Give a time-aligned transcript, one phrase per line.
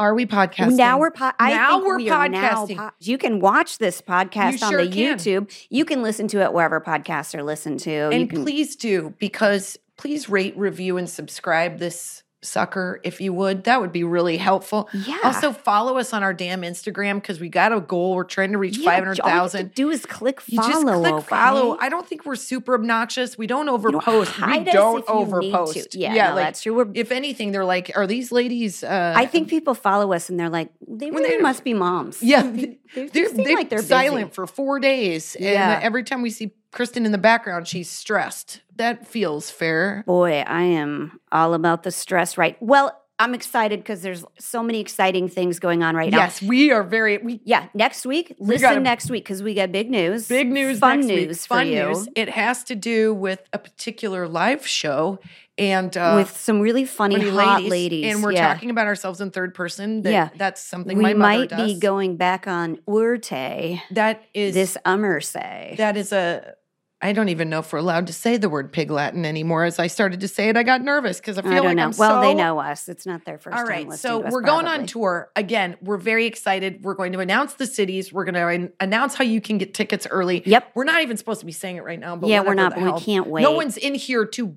[0.00, 0.76] Are we podcasting?
[0.76, 2.76] Now we're po- Now we're we are now podcasting.
[2.78, 5.18] po- you can watch this podcast You on sure the can.
[5.18, 5.66] YouTube.
[5.68, 7.90] You can listen to it wherever podcasts are listened to.
[7.90, 13.32] you And can, please do, because please rate, review, and subscribe this sucker if you
[13.32, 13.64] would.
[13.64, 14.88] That would be really helpful.
[14.94, 15.18] Yeah.
[15.24, 18.14] Also, follow us on our damn Instagram because we got a goal.
[18.14, 19.74] We're trying to reach Yeah, five all you hundred have to thousand.
[19.74, 20.68] Do is click You follow.
[20.72, 21.26] just click okay?
[21.26, 21.76] follow.
[21.80, 23.36] I don't think we're super obnoxious.
[23.36, 24.46] We don't You don't overpost.
[24.58, 25.04] we don't you
[25.52, 25.90] overpost.
[25.90, 25.98] to.
[25.98, 26.74] Yeah, no, that's true.
[26.74, 28.82] We're- if anything, they're like, are these ladies?
[28.82, 32.22] Uh, I think people follow us and they're like, they really they- must be moms.
[32.22, 34.34] Yeah, they, they they're, seem they're like they're silent busy.
[34.34, 35.78] for four days, and Yeah.
[35.82, 38.60] every time we see Kristen in the background, she's stressed.
[38.76, 40.04] That feels fair.
[40.06, 42.38] Boy, I am all about the stress.
[42.38, 42.56] Right.
[42.60, 46.18] Well, I'm excited because there's so many exciting things going on right now.
[46.20, 48.34] Yes, we are very we Yeah, next week.
[48.38, 50.26] We Listen next week because we got big news.
[50.26, 51.36] Big news, fun next news week.
[51.46, 52.08] Fun you, news.
[52.16, 55.18] It has to do with a particular live show
[55.58, 58.10] and uh, with some really funny, funny hot ladies.
[58.14, 58.54] and we're yeah.
[58.54, 60.00] talking about ourselves in third person.
[60.00, 60.28] That, Yeah.
[60.36, 61.74] that's something We my mother might does.
[61.74, 65.76] be going back on Urte that is this Ummersay.
[65.76, 66.54] that is a.
[67.02, 69.64] I don't even know if we're allowed to say the word pig Latin anymore.
[69.64, 71.76] As I started to say it, I got nervous because I feel I don't like
[71.76, 71.84] know.
[71.84, 72.90] I'm well, they know us.
[72.90, 75.76] It's not their first All time so we're going on tour again.
[75.80, 76.84] We're very excited.
[76.84, 78.12] We're going to announce the cities.
[78.12, 80.42] We're going to announce how you can get tickets early.
[80.44, 80.72] Yep.
[80.74, 82.82] We're not even supposed to be saying it right now, but Yeah, we're not, but
[82.94, 83.42] we can't wait.
[83.42, 84.56] No one's in here to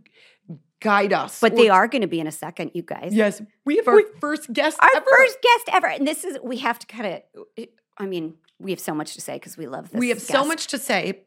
[0.81, 3.13] guide us, But or they are going to be in a second, you guys.
[3.13, 4.77] Yes, we have our We- first guest.
[4.81, 5.05] Our ever.
[5.09, 5.87] first guest ever.
[5.87, 7.21] And this is, we have to kind
[7.57, 7.65] of,
[7.97, 9.99] I mean, we have so much to say because we love this.
[9.99, 11.21] we have so much to say.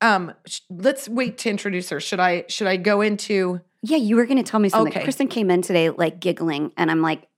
[0.00, 2.00] Um, sh- let's wait to introduce her.
[2.00, 2.44] Should I?
[2.48, 3.60] Should I go into?
[3.82, 4.92] Yeah, you were going to tell me something.
[4.92, 5.02] Okay.
[5.04, 7.28] Kristen came in today like giggling, and I'm like,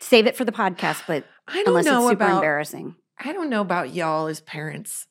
[0.00, 2.36] save it for the podcast, but I don't unless know it's super about.
[2.36, 2.96] embarrassing.
[3.24, 5.06] I don't know about y'all as parents.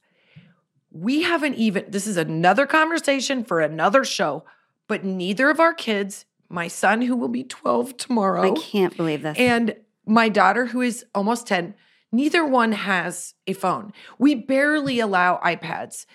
[0.92, 1.86] We haven't even.
[1.90, 4.44] This is another conversation for another show.
[4.88, 9.22] But neither of our kids, my son who will be twelve tomorrow, I can't believe
[9.22, 9.38] this.
[9.38, 9.76] and
[10.06, 11.76] my daughter who is almost 10
[12.12, 16.08] neither one has a phone we barely allow ipads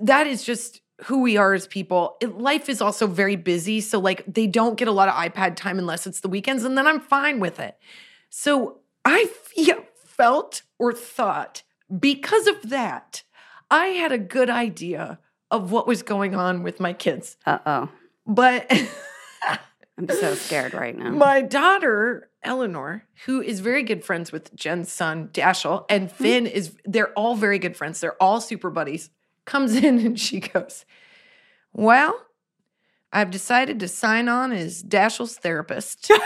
[0.00, 3.98] that is just who we are as people It- life is also very busy so
[3.98, 6.86] like they don't get a lot of ipad time unless it's the weekends and then
[6.86, 7.76] i'm fine with it
[8.30, 9.26] so i
[10.04, 11.62] felt or thought
[11.98, 13.22] because of that
[13.70, 15.18] i had a good idea
[15.50, 17.88] of what was going on with my kids uh oh.
[18.26, 18.70] but
[19.98, 21.10] I'm so scared right now.
[21.10, 26.22] My daughter, Eleanor, who is very good friends with Jen's son, Dashiell, and Hmm.
[26.22, 27.98] Finn is they're all very good friends.
[27.98, 29.10] They're all super buddies.
[29.48, 30.84] Comes in and she goes,
[31.72, 32.14] Well,
[33.12, 36.10] I've decided to sign on as Dashiell's therapist.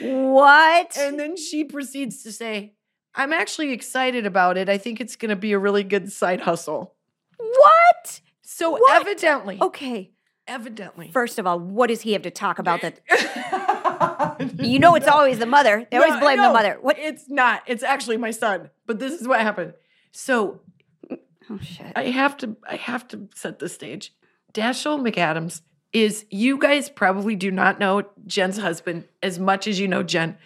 [0.00, 0.96] What?
[0.98, 2.74] And then she proceeds to say,
[3.14, 4.68] I'm actually excited about it.
[4.68, 6.94] I think it's going to be a really good side hustle.
[7.38, 8.20] what?
[8.42, 9.00] So What?
[9.02, 10.12] evidently, Okay.
[10.46, 11.10] evidently.
[11.12, 13.00] First of all, what does he have to talk about that?
[14.58, 15.86] You know, it's always the mother.
[15.90, 16.78] They always No, blame the mother.
[16.80, 16.98] What?
[16.98, 17.62] It's not.
[17.66, 18.70] It's actually my son.
[18.86, 19.74] But this is what happened.
[20.12, 20.60] So
[21.50, 21.92] Oh shit.
[21.96, 24.12] I have to I have to set the stage.
[24.52, 25.62] Dashiell McAdams
[25.92, 30.36] is you guys probably do not know Jen's husband as much as you know Jen.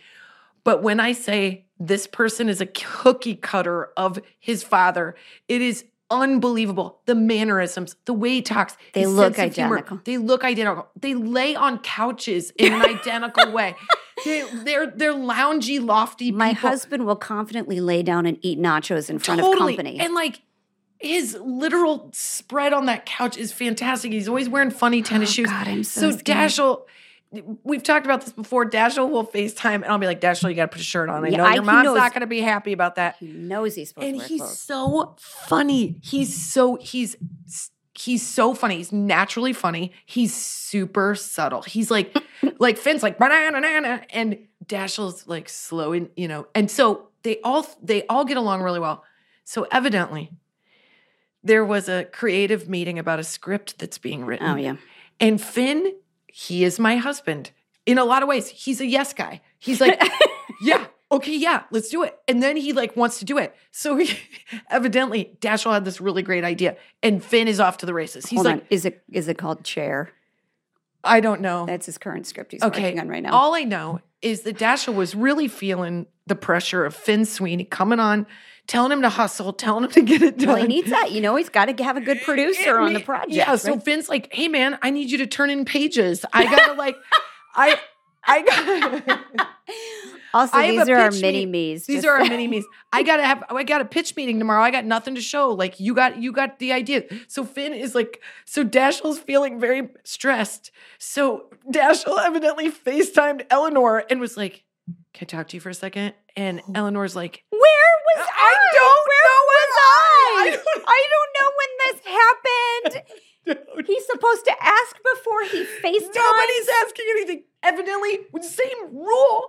[0.65, 5.17] But when I say this person is a cookie cutter of his father,
[5.49, 7.00] it is unbelievable.
[7.06, 10.00] The mannerisms, the way he talks, They look of humor, identical.
[10.05, 10.88] they look identical.
[11.00, 13.75] They lay on couches in an identical way.
[14.25, 16.31] They, they're they're loungy, lofty.
[16.31, 19.73] My husband will confidently lay down and eat nachos in front totally.
[19.73, 19.99] of company.
[19.99, 20.43] And like
[21.00, 24.12] his literal spread on that couch is fantastic.
[24.12, 25.47] He's always wearing funny tennis Oh, shoes.
[25.49, 26.50] God, I'm so scared.
[26.50, 26.82] Dashiell,
[27.64, 28.69] we've talked about this before.
[28.69, 31.25] Dashiell will FaceTime and I'll be like, Dashiell, you got to put a shirt on.
[31.25, 33.17] I Yeah, know I- your he mom's knows- not going to be happy about that.
[33.19, 34.61] he knows he's supposed And to wear he's clothes.
[34.61, 35.96] so funny.
[36.02, 37.17] He's so he's
[37.99, 38.76] he's so funny.
[38.76, 39.93] He's naturally funny.
[40.06, 41.62] He's super subtle.
[41.62, 42.17] He's like
[42.58, 46.46] like Finn's like banana and Dashiell's like slow and you know.
[46.55, 49.05] And so they all they all get along really well.
[49.44, 50.31] So evidently
[51.44, 54.46] there was a creative meeting about a script that's being written.
[54.49, 54.76] Oh yeah.
[55.20, 55.93] And Finn,
[56.32, 57.50] he is my husband.
[57.84, 59.43] In a lot of ways, he's a yes guy.
[59.58, 60.02] He's like,
[60.62, 62.19] yeah, okay, yeah, let's do it.
[62.26, 63.55] And then he like wants to do it.
[63.70, 64.17] So he,
[64.70, 68.26] evidently, Dashiell had this really great idea, and Finn is off to the races.
[68.26, 68.62] He's Hold like, on.
[68.70, 70.11] Is it is it called Chair?
[71.05, 71.67] I don't know.
[71.67, 73.32] That's his current script he's okay, working on right now.
[73.32, 77.99] all I know is that Dashiell was really feeling the pressure of Finn Sweeney coming
[78.00, 78.26] on,
[78.67, 80.49] telling him to hustle, telling him to get it done.
[80.49, 81.12] well, he needs that.
[81.12, 83.32] You know, he's got to have a good producer on the project.
[83.32, 83.79] Yeah, so?
[83.79, 86.25] Finn's like, "Hey man, I need you to turn in pages.
[86.32, 86.97] I gotta like,
[87.55, 87.79] I,
[88.25, 89.49] I got."
[90.35, 91.87] also, I these are our mini me's.
[91.87, 92.64] These are our mini me's.
[92.93, 93.44] I gotta have.
[93.50, 94.62] I got a pitch meeting tomorrow.
[94.62, 95.50] I got nothing to show.
[95.50, 97.05] Like you got, you got the idea.
[97.29, 100.70] So Finn is like, so Dashiell's feeling very stressed.
[100.99, 104.64] So Dashiell evidently Facetimed Eleanor and was like,
[105.14, 106.14] "Can I talk to you for a second?
[106.37, 108.75] And Eleanor's like, Where was uh, I I?
[108.75, 110.50] don't Where know was I I?
[110.50, 113.05] don't- I don't know when this happened.
[113.76, 116.14] Dude, He's supposed to ask before he FaceTimes.
[116.14, 117.44] Nobody's asking anything.
[117.64, 119.49] Evidently, with the same rule.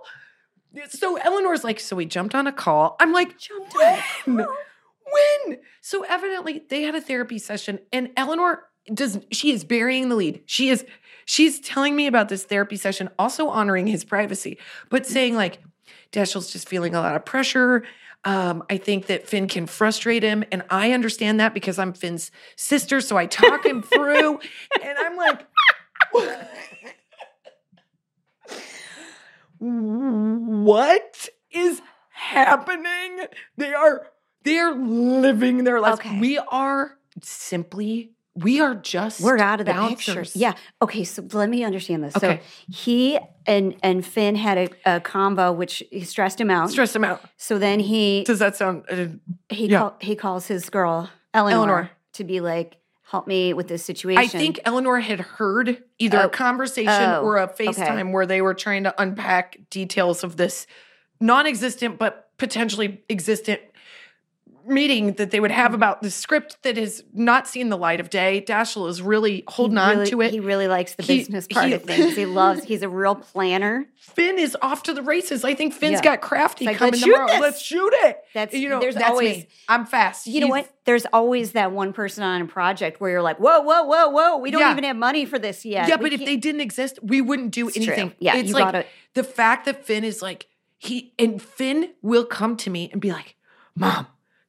[0.88, 2.96] So Eleanor's like, so we jumped on a call.
[3.00, 4.46] I'm like, Jumped on when?
[4.46, 4.56] call?
[5.46, 5.58] When?
[5.80, 10.42] So evidently they had a therapy session, and Eleanor does she is burying the lead.
[10.46, 10.84] She is
[11.24, 15.60] she's telling me about this therapy session, also honoring his privacy, but saying like,
[16.12, 17.84] Dashiell's just feeling a lot of pressure.
[18.24, 22.30] Um, I think that Finn can frustrate him, and I understand that because I'm Finn's
[22.56, 24.38] sister, so I talk him through,
[24.82, 25.46] and I'm like,
[29.58, 33.26] what is happening?
[33.56, 34.06] They are
[34.44, 36.00] they are living their lives.
[36.00, 36.18] Okay.
[36.20, 40.14] We are simply we are just We're out of the bouncers.
[40.32, 40.38] picture.
[40.38, 40.54] Yeah.
[40.82, 41.04] Okay.
[41.04, 42.16] So let me understand this.
[42.16, 42.40] Okay.
[42.66, 46.70] So he and and Finn had a, a combo which he stressed him out.
[46.70, 47.20] stressed him out.
[47.36, 48.84] So then he Does that sound?
[48.90, 49.06] Uh,
[49.48, 49.78] he yeah.
[49.78, 51.90] call, he calls his girl Eleanor, Eleanor.
[52.14, 52.76] to be like,
[53.10, 54.20] help me with this situation.
[54.22, 56.26] I think Eleanor had heard either Oh.
[56.26, 57.66] a conversation Oh, or a okay.
[57.66, 60.66] FaceTime where they were trying to unpack details of this
[61.20, 63.60] non-existent but potentially existent
[64.66, 65.60] meeting that they would Mm-hmm.
[65.60, 68.42] have about the script that has not seen the light of day.
[68.46, 70.32] Dashiell is really holding on to it.
[70.32, 72.16] He really likes the He- business part he- of things.
[72.16, 72.64] He loves.
[72.64, 73.86] He's a real planner.
[73.96, 75.44] Finn is off to the races.
[75.44, 76.02] I think Finn's Yeah.
[76.16, 77.26] got crafty like, coming "Let's shoot tomorrow.
[77.28, 78.18] this." Let's shoot it.
[78.34, 78.80] That's- you know.
[78.80, 79.48] there's that's always- me.
[79.68, 80.26] I'm fast.
[80.26, 80.70] You know what?
[80.84, 84.36] There's always that one person on a project where you're like, whoa, whoa, whoa, whoa.
[84.38, 84.72] We don't Yeah.
[84.72, 85.88] even have money for this yet.
[85.88, 87.84] Yeah, We but if they didn't exist, we wouldn't do It's true.
[87.92, 88.12] anything.
[88.18, 90.46] Yeah, it's you like gotta- the fact that Finn is like
[90.78, 93.36] he and Finn will come to me and be like,
[93.74, 94.06] "Mom,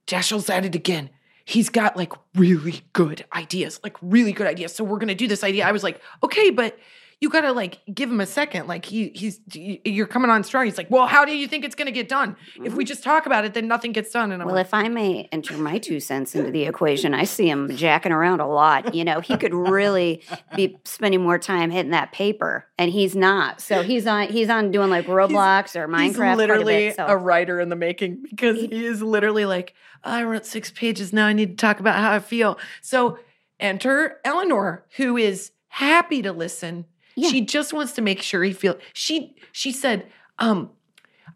[0.07, 1.09] Dashiell's at it again.
[1.45, 4.73] He's got like really good ideas, like really good ideas.
[4.73, 6.77] So we're gonna do this idea." I was like, "Okay, but."
[7.21, 8.67] You gotta like give him a second.
[8.67, 10.65] Like he he's you're coming on strong.
[10.65, 12.35] He's like, well, how do you think it's gonna get done?
[12.55, 12.87] If we mm-hmm.
[12.87, 14.31] just talk about it, then nothing gets done.
[14.31, 17.23] And I'm Well, like, if I may enter my two cents into the equation, I
[17.23, 18.93] see him jacking around a lot.
[18.93, 20.23] You know, he could really
[20.55, 23.61] be spending more time hitting that paper, and he's not.
[23.61, 24.27] So he's on.
[24.27, 26.03] He's on doing like Roblox or Minecraft.
[26.03, 27.05] He's quite a literally bit, so.
[27.07, 31.13] a, writer in the making because he is literally like, I wrote six pages.
[31.13, 32.57] Now I need to talk about how I feel.
[32.81, 33.19] So
[33.59, 36.85] enter Eleanor, who is happy to listen.
[37.15, 37.29] Yeah.
[37.29, 38.77] She just wants to make sure he feel.
[38.93, 40.07] She she said,
[40.39, 40.69] um,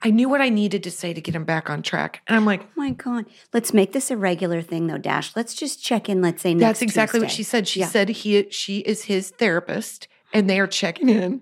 [0.02, 2.46] I knew what I needed to say to get him back on track, and I'm
[2.46, 3.26] like, Oh my God.
[3.54, 5.36] Let's make this a regular thing, though, Dash.
[5.36, 7.68] Let's just check in, let's say next that's exactly what she said.
[7.68, 7.88] She Yeah.
[7.88, 11.42] said he she is his therapist, and they are checking in,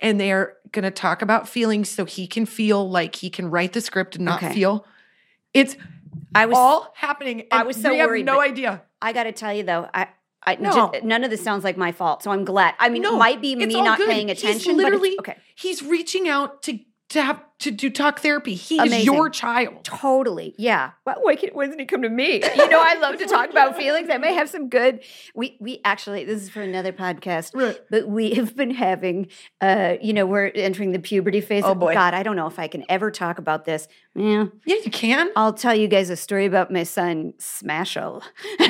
[0.00, 3.50] and they are going to talk about feelings so he can feel like he can
[3.50, 4.52] write the script and not Okay.
[4.54, 4.84] feel.
[5.54, 5.76] It's
[6.34, 7.44] I was all happening.
[7.50, 8.82] I was so we have worried, no idea.
[9.00, 10.08] I got to tell you though, I.
[10.46, 10.92] I, No.
[10.92, 12.74] ju- none of this sounds like my fault, so I'm glad.
[12.78, 14.08] I mean, No, it might be me not good.
[14.08, 18.18] paying He's attention, literally, but okay, he's reaching out to to have to do talk
[18.18, 18.54] therapy.
[18.54, 19.84] He is your child.
[19.84, 20.90] totally, yeah.
[21.06, 22.42] Well, why, can't, why doesn't he come to me?
[22.42, 24.08] You know, I love to talk about feelings.
[24.10, 25.04] I may have some good.
[25.32, 27.80] We we actually this is for another podcast, Right.
[27.90, 29.28] but we have been having.
[29.60, 31.62] uh You know, we're entering the puberty phase.
[31.64, 31.94] Oh, boy.
[31.94, 33.86] God, I don't know if I can ever talk about this.
[34.16, 35.30] Yeah, Yeah, you can.
[35.36, 38.22] I'll tell you guys a story about my son Smashel.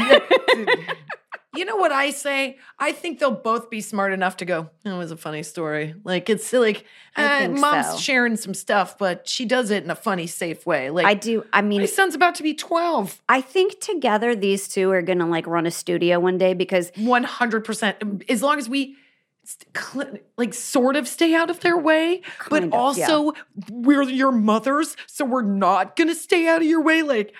[1.56, 2.58] You know what I say?
[2.78, 4.70] I think they'll both be smart enough to go.
[4.84, 5.94] That was a funny story.
[6.04, 6.84] Like it's like
[7.16, 7.96] uh, mom's so.
[7.98, 10.90] sharing some stuff, but she does it in a funny, safe way.
[10.90, 11.44] Like I do.
[11.52, 13.20] I mean, my son's about to be twelve.
[13.28, 16.92] I think together these two are going to like run a studio one day because
[16.96, 18.24] One hundred percent.
[18.28, 18.96] As long as we
[20.36, 23.32] like sort of stay out of their way, but of, also
[23.70, 27.02] we're your mothers, so we're not gonna stay out of your way.
[27.02, 27.32] Like.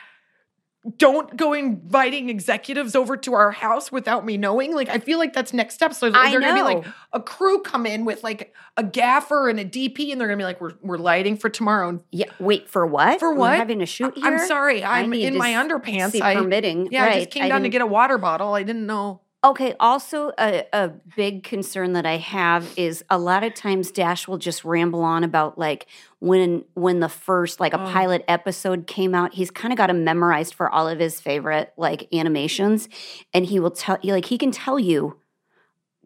[0.99, 4.75] Don't go inviting executives over to our house without me knowing.
[4.75, 5.93] Like, I feel like that's next step.
[5.95, 9.59] So I they're gonna be like a crew come in with like a gaffer and
[9.59, 12.26] a DP, and they're gonna be like, "We're we're lighting for tomorrow." Yeah.
[12.38, 13.19] Wait for what?
[13.19, 13.57] For We're what?
[13.57, 14.26] having a shoot here.
[14.26, 16.21] I'm sorry, I I'm in my underpants.
[16.21, 16.88] I permitting.
[16.93, 18.55] Yeah, I just came down to get a water bottle.
[18.55, 19.21] I didn't know.
[19.47, 19.75] Okay.
[19.79, 24.38] Also, a, a big concern that I have is a lot of times Dash will
[24.38, 25.87] just ramble on about like
[26.19, 27.93] when when the first like a Oh.
[27.93, 29.35] pilot episode came out.
[29.35, 32.88] He's kind of got him memorized for all of his favorite like animations,
[33.33, 35.19] and he will tell you like he can tell you.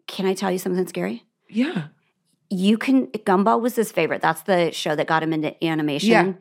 [0.07, 1.25] Can I tell you something scary?
[1.49, 1.87] Yeah.
[2.49, 4.21] You can Gumball was his favorite.
[4.21, 6.09] That's the show that got him into animation.
[6.09, 6.33] Yeah.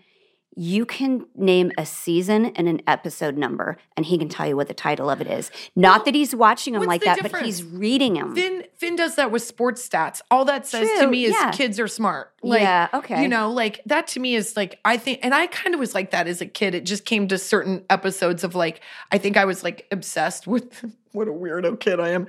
[0.56, 4.66] You can name a season and an episode number, and he can tell you what
[4.66, 5.50] the title of it is.
[5.76, 8.34] Not that he's watching them what's like the that, but he's reading them.
[8.34, 10.20] Finn Finn does that with sports stats.
[10.28, 11.52] All that says to me is yeah.
[11.52, 12.32] kids are smart.
[12.42, 13.22] Like, yeah, okay.
[13.22, 15.94] You know, like that to me is like I think, and I kind of was
[15.94, 16.74] like that as a kid.
[16.74, 18.80] It just came to certain episodes of like
[19.12, 22.26] I think I was like obsessed with what a weirdo kid I am.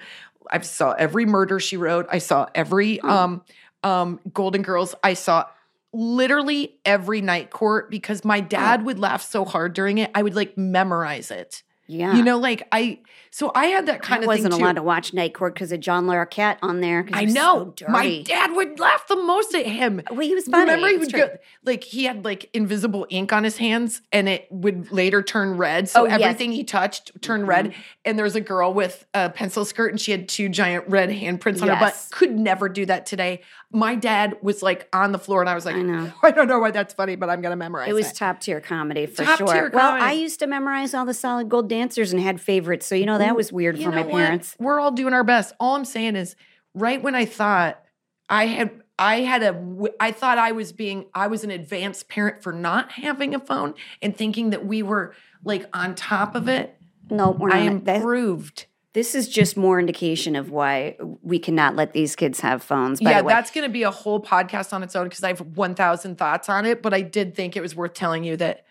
[0.51, 2.07] I saw every murder she wrote.
[2.11, 3.09] I saw every Hmm.
[3.09, 3.41] um
[3.83, 4.93] um Golden Girls.
[5.03, 5.45] I saw
[5.93, 10.11] literally every night court because my dad would laugh so hard during it.
[10.15, 11.63] I would like memorize it.
[11.87, 12.15] yeah.
[12.15, 12.99] You know, like I
[13.33, 15.79] so I had that kind I of wasn't allowed to watch Night Court because of
[15.79, 17.07] John Larroquette on there.
[17.13, 17.73] I know.
[17.79, 20.01] so My dad would laugh the most at him.
[20.09, 20.65] Well, he was funny.
[20.69, 21.19] Remember, he It's would true.
[21.21, 25.55] go like he had like invisible ink on his hands, and it would later turn
[25.55, 25.87] red.
[25.87, 26.19] So Oh, yes.
[26.21, 27.67] everything he touched turned red.
[27.67, 27.81] Mm-hmm.
[28.03, 31.09] And there was a girl with a pencil skirt, and she had two giant red
[31.09, 32.07] handprints on her butt.
[32.11, 33.41] Could never do that today.
[33.73, 36.11] My dad was like on the floor, and I was like, I know.
[36.23, 38.09] I don't know why that's funny, but I'm gonna memorize It was it.
[38.09, 39.47] Was top tier comedy for Top sure.
[39.47, 40.03] well, comedy.
[40.05, 43.17] I used to memorize all the solid gold dancers and had favorites, so you know
[43.17, 44.11] that was weird You for my what?
[44.11, 44.55] parents.
[44.59, 45.53] We're all doing our best.
[45.59, 46.35] All I'm saying is,
[46.73, 47.81] right when I thought
[48.29, 52.43] I had, I had a, I thought I was being, I was an advanced parent
[52.43, 55.13] for not having a phone and thinking that we were
[55.43, 56.77] like on top of it.
[57.09, 57.57] No, we're not.
[57.57, 57.85] I not.
[57.85, 58.65] That- improved.
[58.93, 62.99] This is just more indication of why we cannot let these kids have phones.
[63.01, 66.17] Yeah, that's going to be a whole podcast on its own because I have 1,000
[66.17, 66.81] thoughts on it.
[66.81, 68.65] But I did think it was worth telling you that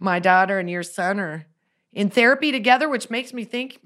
[0.00, 1.46] my daughter and your son are
[1.92, 3.78] in therapy together, which makes me think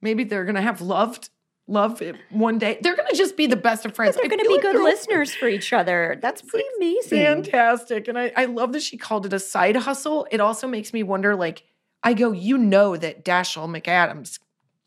[0.00, 1.30] maybe they're going to have loved
[1.70, 2.78] love it one day.
[2.82, 4.16] They're going to just be the best of friends.
[4.16, 6.18] they're going to be like good listeners for each other.
[6.20, 7.18] That's pretty amazing.
[7.18, 8.08] fantastic.
[8.08, 10.26] And I, I love that she called it a side hustle.
[10.30, 11.62] It also makes me wonder like,
[12.02, 14.40] I go, you know that Dashiell McAdams,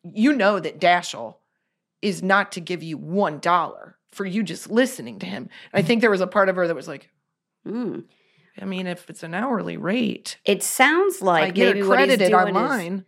[0.04, 1.36] you know that Dashiell
[2.02, 5.50] is not to give you one dollar for you just listening to him.
[5.72, 7.10] And I think there was a part of her that was like,
[7.68, 8.04] Mm.
[8.62, 12.00] I mean, if it's an hourly rate, It sounds like I get maybe it what
[12.10, 13.06] he's doing is online.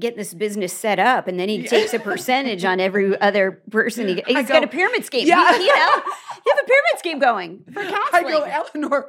[0.00, 4.08] get this business set up, and then he takes a percentage on every other person.
[4.08, 5.28] He, he's go, got a pyramid scheme.
[5.28, 5.52] yeah.
[5.54, 6.02] You, you know,
[6.46, 7.80] you have a pyramid scheme going for
[8.12, 9.08] I go, Eleanor,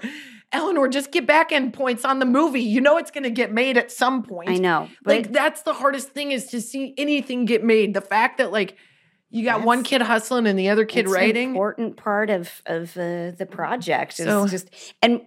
[0.53, 2.61] Eleanor, just get back end points on the movie.
[2.61, 4.49] You know it's going to get made at some point.
[4.49, 7.93] I know, but like that's the hardest thing is to see anything get made.
[7.93, 8.75] The fact that like
[9.29, 11.49] you got one kid hustling and the other kid it's an writing.
[11.51, 14.19] important part of of uh, the project.
[14.19, 15.21] Is So- just and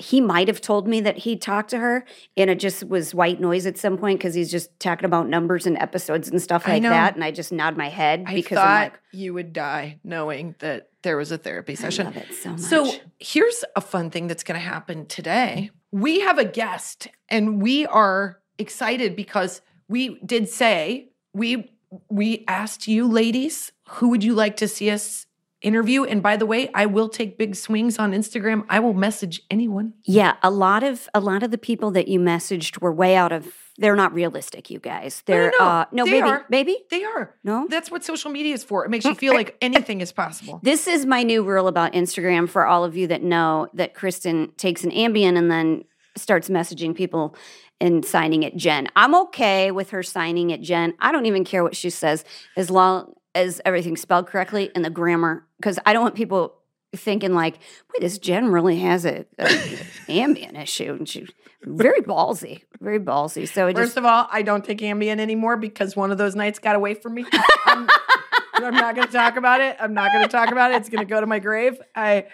[0.00, 2.04] he might have told me that he talked to her,
[2.36, 5.66] and it just was white noise at some point because he's just talking about numbers
[5.66, 7.16] and episodes and stuff like that.
[7.16, 10.54] And I just nod my head I because thought I'm like, you would die knowing
[10.60, 12.06] that there was a therapy session.
[12.06, 12.60] love it so much.
[12.60, 15.70] So here's a fun thing that's going to happen today.
[15.92, 21.72] We have a guest, and we are excited because we did say we
[22.10, 25.26] we asked you ladies who would you like to see us
[25.62, 26.04] interview.
[26.04, 28.64] And by the way, I will take big swings on Instagram.
[28.68, 29.94] I will message anyone.
[30.04, 33.32] Yeah, a lot of a lot of the people that you messaged were way out
[33.32, 33.46] of.
[33.80, 35.22] They're not realistic, you guys.
[35.28, 35.64] No, no, They're no.
[35.66, 36.46] uh no They maybe are.
[36.48, 36.76] maybe.
[36.90, 37.34] They are.
[37.44, 37.66] No?
[37.70, 38.84] That's what social media is for.
[38.84, 40.58] It makes you feel like anything is possible.
[40.64, 44.50] This is my new rule about Instagram for all of you that know that Kristen
[44.56, 45.84] takes an Ambien and then
[46.16, 47.36] starts messaging people
[47.80, 48.88] and signing it Jen.
[48.96, 50.94] I'm okay with her signing it Jen.
[50.98, 52.24] I don't even care what she says
[52.56, 56.54] as long as everything's spelled correctly and the grammar because I don't want people
[56.96, 57.58] thinking like,
[57.92, 59.44] wait, this Jen really has a, a
[60.08, 61.28] Ambien issue and she's
[61.64, 63.46] very ballsy, very ballsy.
[63.46, 66.58] So First just of all, I don't take Ambien anymore because one of those nights
[66.58, 67.26] got away from me.
[67.66, 67.88] I'm,
[68.54, 69.76] I'm not going to talk about it.
[69.78, 70.76] I'm not going to talk about it.
[70.76, 71.80] It's going to go to my grave.
[71.94, 72.26] I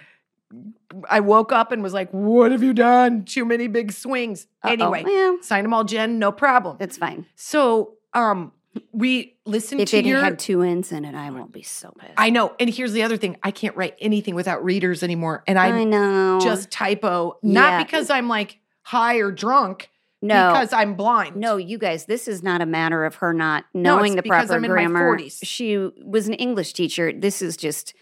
[1.10, 3.24] I woke up and was like, "What have you done?
[3.24, 4.72] Too many big swings." Uh-oh.
[4.72, 5.36] Anyway, Yeah.
[5.40, 6.18] sign them all, Jen.
[6.20, 6.76] No problem.
[6.78, 7.26] it's fine.
[7.34, 8.52] So, um,
[8.92, 10.20] we listened If to it your.
[10.20, 12.12] had two ends in it, I won't be so pissed.
[12.16, 15.58] I know, and here's the other thing: I can't write anything without readers anymore, and
[15.58, 16.38] I, I know.
[16.42, 17.38] just typo.
[17.42, 17.84] Not Yeah.
[17.84, 19.90] because I'm like high or drunk,
[20.22, 20.52] no.
[20.52, 21.36] because I'm blind.
[21.36, 24.52] No, you guys, this is not a matter of her not knowing it's the proper
[24.54, 25.16] I'm in my grammar.
[25.18, 25.38] 40s.
[25.42, 27.12] She was an English teacher.
[27.12, 27.94] This is just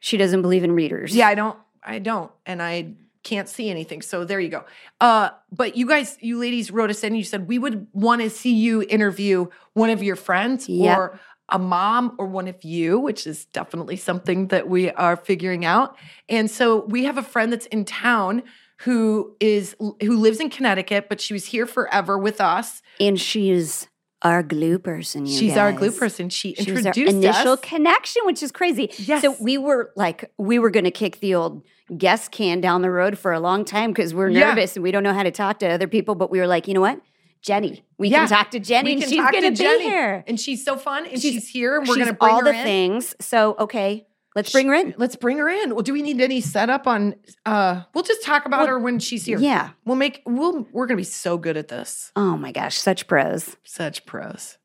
[0.00, 1.14] she doesn't believe in readers.
[1.14, 1.58] Yeah, I don't.
[1.82, 4.02] I don't, and I can't see anything.
[4.02, 4.64] So there you go.
[5.00, 7.14] Uh, but you guys, you ladies wrote us in.
[7.14, 10.96] You said we would want to see you interview one of your friends Yep.
[10.98, 15.64] or a mom or one of you, which is definitely something that we are figuring
[15.64, 15.96] out.
[16.28, 18.42] And so we have a friend that's in town
[18.82, 22.80] who is who lives in Connecticut, but she was here forever with us.
[22.98, 23.88] And she's
[24.22, 26.28] our glue person, you She's our glue person.
[26.28, 27.60] She She was introduced our initial us.
[27.60, 28.90] connection, which is crazy.
[28.98, 29.22] Yes.
[29.22, 31.62] So we were like, we were going to kick the old
[31.96, 34.40] guest can down the road for a long time because we're Yeah.
[34.50, 36.14] nervous and we don't know how to talk to other people.
[36.14, 37.00] But we were like, you know what,
[37.42, 38.18] Jenny, we Yeah.
[38.20, 39.84] can talk to Jenny, We and can she's talk going to be Jenny.
[39.84, 40.24] here.
[40.26, 42.50] and she's so fun, and She's- she's, here, and we're going to bring all the
[42.54, 42.62] in.
[42.62, 43.14] things.
[43.20, 44.06] So okay,
[44.36, 44.94] let's bring her in.
[44.96, 45.74] Let's bring her in.
[45.74, 47.14] Well, do we need any setup on?
[47.46, 49.38] uh We'll just talk about her when she's here.
[49.38, 49.70] Yeah.
[49.84, 50.22] we'll make.
[50.26, 50.66] We'll.
[50.72, 52.12] We're gonna be so good at this.
[52.16, 53.56] Oh my gosh, such pros.
[53.64, 54.58] Such pros.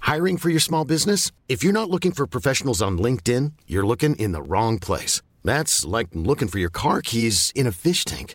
[0.00, 1.30] Hiring for your small business?
[1.48, 5.22] If you're not looking for professionals on LinkedIn, you're looking in the wrong place.
[5.44, 8.34] That's like looking for your car keys in a fish tank.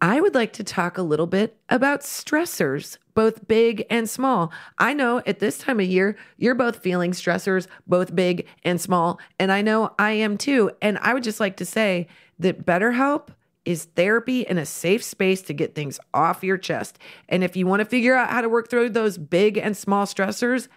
[0.00, 4.52] I would like to talk a little bit about stressors, both big and small.
[4.78, 9.18] I know at this time of year, you're both feeling stressors, both big and small,
[9.38, 10.70] and I know I am too.
[10.80, 12.06] And I would just like to say
[12.38, 13.28] that BetterHelp
[13.64, 16.98] is therapy and a safe space to get things off your chest.
[17.28, 20.06] And if you want to figure out how to work through those big and small
[20.06, 20.68] stressors,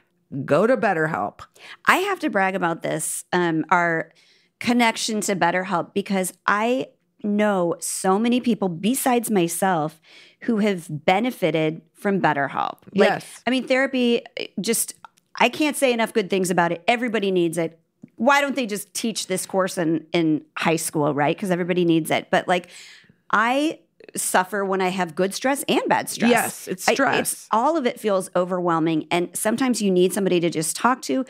[0.45, 1.41] go to BetterHelp.
[1.85, 4.11] I have to brag about this, um, our
[4.59, 6.87] connection to BetterHelp, because I
[7.23, 9.99] know so many people besides myself
[10.41, 12.77] who have benefited from BetterHelp.
[12.95, 13.41] Like, Yes.
[13.45, 14.95] I mean, therapy eh, just,
[15.35, 16.83] I can't say enough good things about it.
[16.87, 17.79] Everybody needs it.
[18.15, 21.35] Why don't they just teach this course in, in high school, right?
[21.35, 22.29] Because everybody needs it.
[22.31, 22.69] But like,
[23.31, 23.79] I
[24.15, 26.31] suffer when I have good stress and bad stress.
[26.31, 27.47] Yes, it's I- stress.
[27.51, 29.07] all of it feels overwhelming.
[29.11, 31.25] And sometimes you need somebody to just talk to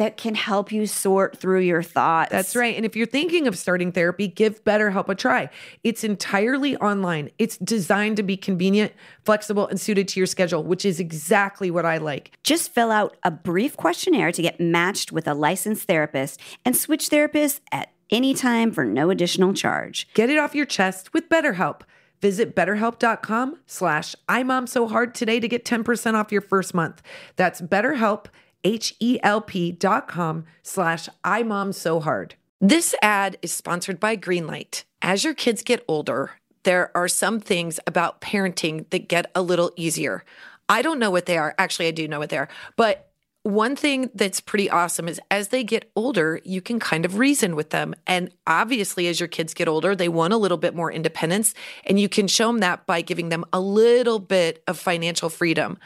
[0.00, 2.30] that can help you sort through your thoughts.
[2.30, 2.74] That's right.
[2.74, 5.50] And if you're thinking of starting therapy, give BetterHelp a try.
[5.84, 7.28] It's entirely online.
[7.36, 8.94] It's designed to be convenient,
[9.26, 12.32] flexible, and suited to your schedule, which is exactly what I like.
[12.42, 17.10] Just fill out a brief questionnaire to get matched with a licensed therapist and switch
[17.10, 20.08] therapists at any time for no additional charge.
[20.14, 21.82] Get it off your chest with BetterHelp.
[22.22, 27.02] Visit betterhelp.com slash imomsohard today to get 10% off your first month.
[27.36, 28.28] That's betterhelp,
[28.64, 32.32] H-E-L-P dot com slash imomsohard.
[32.60, 34.84] This ad is sponsored by Greenlight.
[35.00, 36.32] As your kids get older,
[36.64, 40.24] there are some things about parenting that get a little easier.
[40.68, 41.54] I don't know what they are.
[41.58, 42.48] Actually, I do know what they are.
[42.76, 43.10] But
[43.42, 47.56] one thing that's pretty awesome is as they get older, you can kind of reason
[47.56, 47.94] with them.
[48.06, 51.54] And obviously, as your kids get older, they want a little bit more independence.
[51.84, 55.78] And you can show them that by giving them a little bit of financial freedom.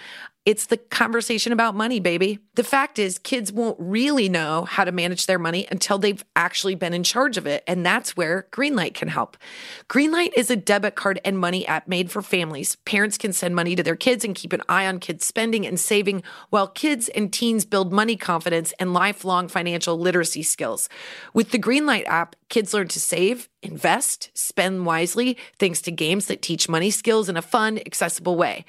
[0.44, 2.38] It's the conversation about money, baby.
[2.54, 6.74] The fact is, kids won't really know how to manage their money until they've actually
[6.74, 7.64] been in charge of it.
[7.66, 9.38] And that's where Greenlight can help.
[9.88, 12.76] Greenlight is a debit card and money app made for families.
[12.85, 15.80] Parents can send money to their kids and keep an eye on kids' spending and
[15.80, 20.90] saving, while kids and teens build money confidence and lifelong financial literacy skills.
[21.33, 26.42] With the Greenlight app, kids learn to save, invest, spend wisely, thanks to games that
[26.42, 28.66] teach money skills in a fun, accessible way.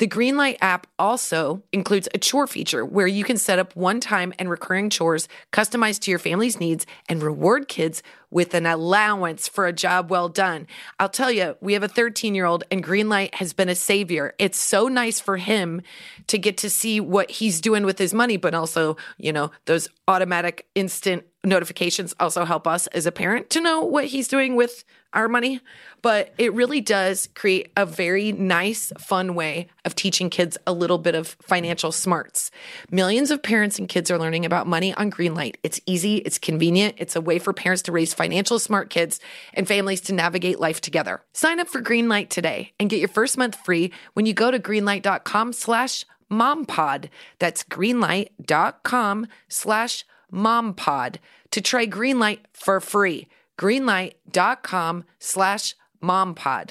[0.00, 4.32] The Greenlight app also includes a chore feature where you can set up one time
[4.40, 9.66] and recurring chores customized to your family's needs and reward kids with an allowance for
[9.66, 10.66] a job well done.
[10.98, 14.34] I'll tell you, we have a 13 year old and Greenlight has been a savior.
[14.40, 15.80] It's so nice for him
[16.26, 19.88] to get to see what he's doing with his money, but also, you know, those
[20.08, 24.84] automatic instant notifications also help us as a parent to know what he's doing with
[25.12, 25.60] our money.
[26.02, 30.98] But it really does create a very nice, fun way of teaching kids a little
[30.98, 32.50] bit of financial smarts.
[32.90, 35.56] Millions of parents and kids are learning about money on Greenlight.
[35.62, 39.20] It's easy, it's convenient, it's a way for parents to raise financial smart kids
[39.54, 41.22] and families to navigate life together.
[41.32, 44.58] Sign up for Greenlight today and get your first month free when you go to
[44.58, 47.08] greenlight.com slash mompod.
[47.38, 53.28] That's greenlight.com slash mompod to try Greenlight for free.
[53.58, 56.70] Greenlight.com slash mompod.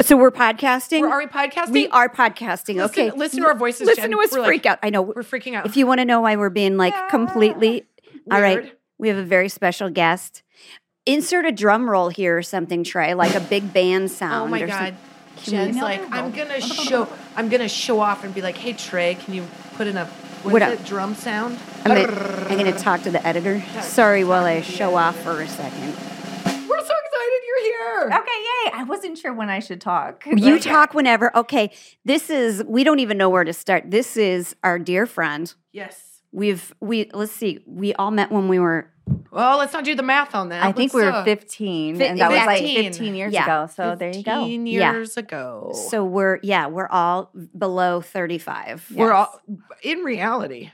[0.00, 1.02] So we're podcasting.
[1.02, 1.72] We're- are we podcasting?
[1.72, 2.76] We are podcasting.
[2.76, 4.10] Listen- okay, listen to our voices, Listen Jen.
[4.12, 4.78] to us We're like- freak out.
[4.82, 5.66] I know We're freaking out.
[5.66, 7.84] If you want to know why we're being like completely
[8.30, 10.42] all right, we have a very special guest.
[11.04, 14.48] Insert a drum roll here or something, Trey, like a big band sound.
[14.48, 14.94] Oh my god.
[15.44, 19.34] Jen's like, I'm gonna show I'm gonna show off and be like, hey Trey, can
[19.34, 20.06] you put in a
[20.42, 20.80] what What is up?
[20.80, 21.58] it, drum sound?
[21.84, 23.62] I'm gonna, I'm gonna talk to the editor.
[23.80, 25.88] Sorry, while I show off for a second.
[26.68, 28.06] We're so excited you're here.
[28.06, 28.14] Okay,
[28.66, 28.72] yay.
[28.74, 30.24] I wasn't sure when I should talk.
[30.26, 31.36] You Like, talk whenever.
[31.36, 31.70] Okay,
[32.04, 32.64] this is.
[32.66, 33.90] We don't even know where to start.
[33.90, 35.52] This is our dear friend.
[35.72, 36.22] Yes.
[36.32, 37.60] We've we let's see.
[37.66, 38.91] We all met when we were
[39.30, 40.62] Well, let's not do the math on that.
[40.62, 42.84] I think Let's, we were uh, 15, Fi- and that was like 15.
[42.92, 43.44] 15 years Yeah.
[43.44, 43.72] ago.
[43.74, 44.40] So there you go.
[44.40, 44.92] 15 Yeah.
[44.92, 45.72] years ago.
[45.90, 48.86] so we're yeah we're all below thirty five.
[48.94, 49.40] we're all
[49.82, 50.70] in reality,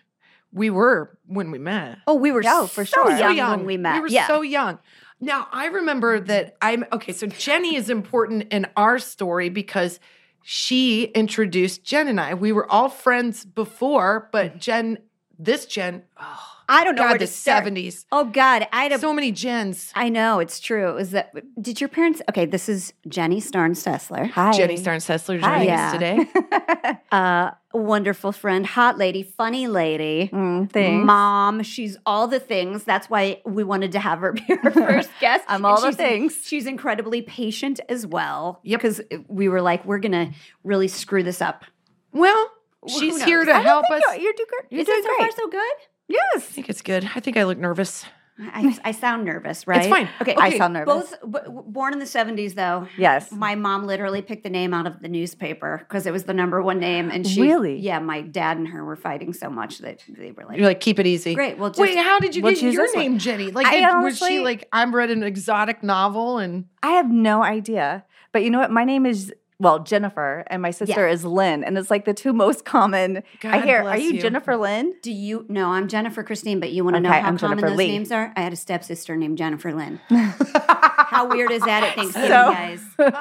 [0.52, 1.98] we were when we met.
[2.06, 3.10] Oh, we were Yeah, for so sure.
[3.18, 3.94] young, So when we met.
[3.94, 4.26] We were yeah.
[4.26, 4.78] so young.
[5.20, 7.12] Now I remember that I'm okay.
[7.12, 10.00] So Jenny is important in our story because
[10.42, 12.34] she introduced Jen and I.
[12.34, 14.98] We were all friends before, but Jen,
[15.38, 18.04] this Jen, oh I don't know God, where the seventies.
[18.12, 19.90] Oh God, I had a So many Jens.
[19.94, 20.90] I know it's true.
[20.90, 21.32] It was that?
[21.62, 22.20] Did your parents?
[22.28, 24.28] Okay, this is Jenny Starn Sessler.
[24.30, 24.52] Hi.
[24.52, 26.26] Jenny Starn Sessler joining us today.
[27.10, 31.62] Uh, wonderful friend, hot lady, funny lady, Mm, mom.
[31.62, 32.84] She's all the things.
[32.84, 35.44] That's why we wanted to have her be our first guest.
[35.48, 36.40] I'm all the she's- things.
[36.44, 38.60] She's incredibly patient as well.
[38.62, 38.80] Yep.
[38.80, 40.32] Because we were like, we're gonna
[40.64, 41.64] really screw this up.
[42.12, 42.50] Well,
[42.86, 44.02] she's here to help us.
[44.02, 45.72] You're, you're, do- you're Is doing it so far so good?
[46.10, 47.08] I think it's good.
[47.14, 48.04] I think I look nervous.
[48.40, 49.80] I, I sound nervous, right?
[49.80, 50.08] It's fine.
[50.22, 51.12] Okay, I sound nervous.
[51.20, 52.86] Both b- born in the seventies, though.
[52.96, 53.32] Yes.
[53.32, 56.62] My mom literally picked the name out of the newspaper because it was the number
[56.62, 57.80] one name, and she Really?
[57.80, 57.98] yeah.
[57.98, 61.00] My dad and her were fighting so much that they were like, You're like, keep
[61.00, 61.34] it easy.
[61.34, 63.02] Great, well, wait, how did you we'll get your this one.
[63.02, 63.50] name, Jenny?
[63.50, 67.42] Like, I did- was she like, I'm read an exotic novel and I have no
[67.42, 68.04] idea.
[68.30, 68.70] But you know what?
[68.70, 71.64] My name is, well, Jennifer, and my sister is Lynn.
[71.64, 73.18] And it's like the two most common.
[73.18, 74.20] I God hear, are you, you.
[74.22, 74.94] Jennifer Lynn?
[75.02, 75.44] Do you?
[75.48, 77.88] No, I'm Jennifer Christine, but you want to know how I'm common Jennifer those Lee.
[77.88, 78.32] names are?
[78.36, 80.00] I had a stepsister named Jennifer Lynn.
[80.10, 82.82] how weird is that at Thanksgiving, So- guys?
[82.98, 83.14] Hold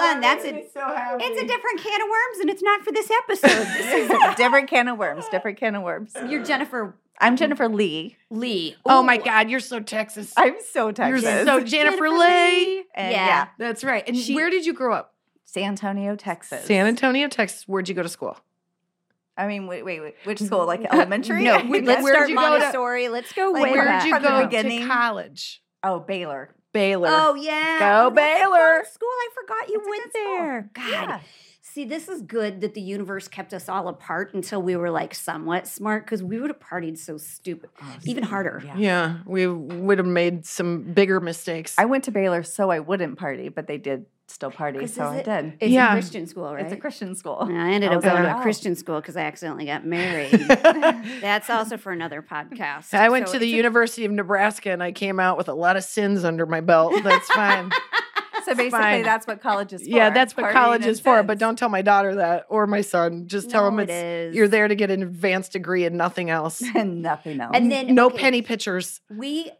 [0.00, 3.50] on, that's a it's a different can of worms, and it's not for this episode.
[3.80, 5.24] This is different can of worms.
[5.30, 6.12] Different can of worms.
[6.28, 8.16] you're Jennifer I'm Jennifer Lee.
[8.30, 8.76] Lee.
[8.86, 10.32] oh my God, you're so Texas.
[10.36, 11.22] I'm so Texas.
[11.22, 11.46] you're Texas.
[11.46, 12.78] so Jennifer Lee.
[12.94, 13.26] And Yeah.
[13.26, 13.46] yeah.
[13.58, 14.04] That's right.
[14.06, 15.14] And She- where did you grow up?
[15.52, 16.64] San Antonio, Texas.
[16.64, 17.64] San Antonio, Texas.
[17.66, 18.38] Where'd you go to school?
[19.36, 20.14] I mean, wait, wait, wait.
[20.24, 20.64] Which school?
[20.66, 21.42] Like elementary?
[21.42, 23.08] No, we, let's Where'd start you go to- Montessori.
[23.08, 24.04] let's go way where'd back.
[24.06, 25.62] you go to college?
[25.82, 26.54] Oh, Baylor.
[26.72, 27.08] Baylor.
[27.10, 28.84] Oh yeah, Go that's Baylor.
[28.92, 30.36] School, I forgot you a went good school.
[30.36, 30.70] there.
[30.72, 31.20] God, Yeah.
[31.72, 35.14] See, this is good that the universe kept us all apart until we were like
[35.14, 37.70] somewhat smart because we would have partied so stupid,
[38.04, 38.62] even harder.
[38.64, 38.76] Yeah.
[38.76, 41.74] yeah, we would have made some bigger mistakes.
[41.78, 45.10] I went to Baylor so I wouldn't party, but they did still party, so is
[45.10, 45.52] I it- did.
[45.58, 45.88] It's Yeah.
[45.88, 46.64] a Christian school, right?
[46.64, 47.48] It's a Christian school.
[47.50, 48.42] Yeah, I ended up going to a oh.
[48.42, 50.30] Christian school because I accidentally got married.
[51.20, 52.94] That's also for another podcast.
[52.94, 55.48] I went So to the it's a- University of Nebraska and I came out with
[55.48, 56.94] a lot of sins under my belt.
[57.02, 57.70] That's fine.
[58.46, 59.02] So basically, fine.
[59.02, 59.88] that's what college is for.
[59.88, 61.22] yeah, that's what college is for.
[61.22, 63.26] But don't tell my daughter that or my son.
[63.28, 64.36] Just tell No, them it it's is.
[64.36, 66.62] you're there to get an advanced degree and nothing else.
[66.74, 67.52] and nothing else.
[67.54, 69.00] And then no okay, penny pictures.
[69.10, 69.50] We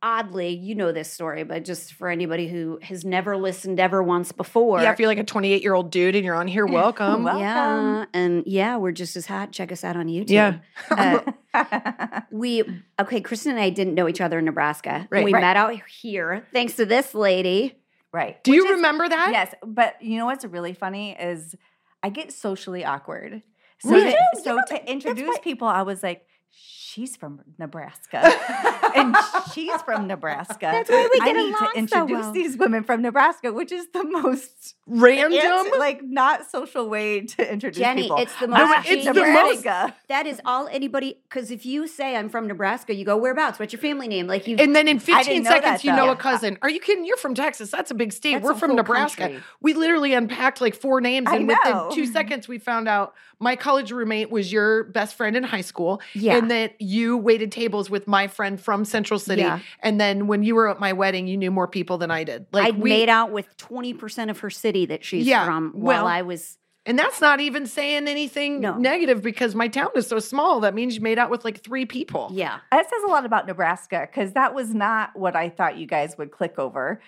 [0.00, 4.30] oddly, you know this story, but just for anybody who has never listened ever once
[4.30, 4.80] before.
[4.80, 7.24] Yeah, if you're like a 28 year old dude and you're on here, welcome.
[7.24, 9.50] Well- Yeah, and yeah, we're just as hot.
[9.50, 10.30] Check us out on YouTube.
[10.30, 10.58] Yeah.
[10.90, 12.62] Uh, we
[13.00, 13.20] okay.
[13.20, 15.08] Kristen and I didn't know each other in Nebraska.
[15.10, 15.24] Right.
[15.24, 15.40] we Right.
[15.40, 17.77] met out here thanks to this lady.
[18.12, 18.42] Right.
[18.44, 19.28] Do Which you is- remember that?
[19.32, 21.54] Yes, but you know what's really funny is
[22.02, 23.42] I get socially awkward.
[23.80, 28.20] So to, so to introduce people, I was like, she's from Nebraska.
[28.96, 29.16] and
[29.52, 30.56] she's from Nebraska.
[30.60, 32.32] That's why we get I get need along to so introduce well.
[32.32, 35.38] these women from Nebraska, which is the most Random.
[35.38, 38.16] ans- like not social way to introduce Jenny, people.
[38.18, 38.60] it's the most.
[38.60, 39.94] Ah, it's the Nebraska.
[40.08, 41.20] That is all anybody.
[41.28, 43.58] Because if you say I'm from Nebraska, you go whereabouts?
[43.58, 44.26] What's your family name?
[44.26, 44.56] Like you.
[44.58, 46.12] And then in 15 seconds, that, you know though.
[46.12, 46.58] a cousin.
[46.62, 47.04] Are you kidding?
[47.04, 47.70] You're from Texas.
[47.70, 48.34] That's a big state.
[48.34, 49.22] That's We're from Nebraska.
[49.22, 49.42] country.
[49.60, 53.54] We literally unpacked like four names, I and within two seconds, we found out my
[53.56, 56.00] college roommate was your best friend in high school.
[56.14, 56.37] Yeah.
[56.38, 59.42] And that you waited tables with my friend from Central City.
[59.42, 59.60] Yeah.
[59.80, 62.46] And then when you were at my wedding, you knew more people than I did.
[62.52, 66.06] Like I'd made out with 20% of her city that she's Yeah, from while well,
[66.06, 66.58] I was.
[66.86, 68.76] and that's not even saying anything No.
[68.78, 70.60] negative because my town is so small.
[70.60, 72.30] That means you made out with like three people.
[72.32, 72.58] Yeah.
[72.72, 76.16] That says a lot about Nebraska because that was not what I thought you guys
[76.18, 77.00] would click over.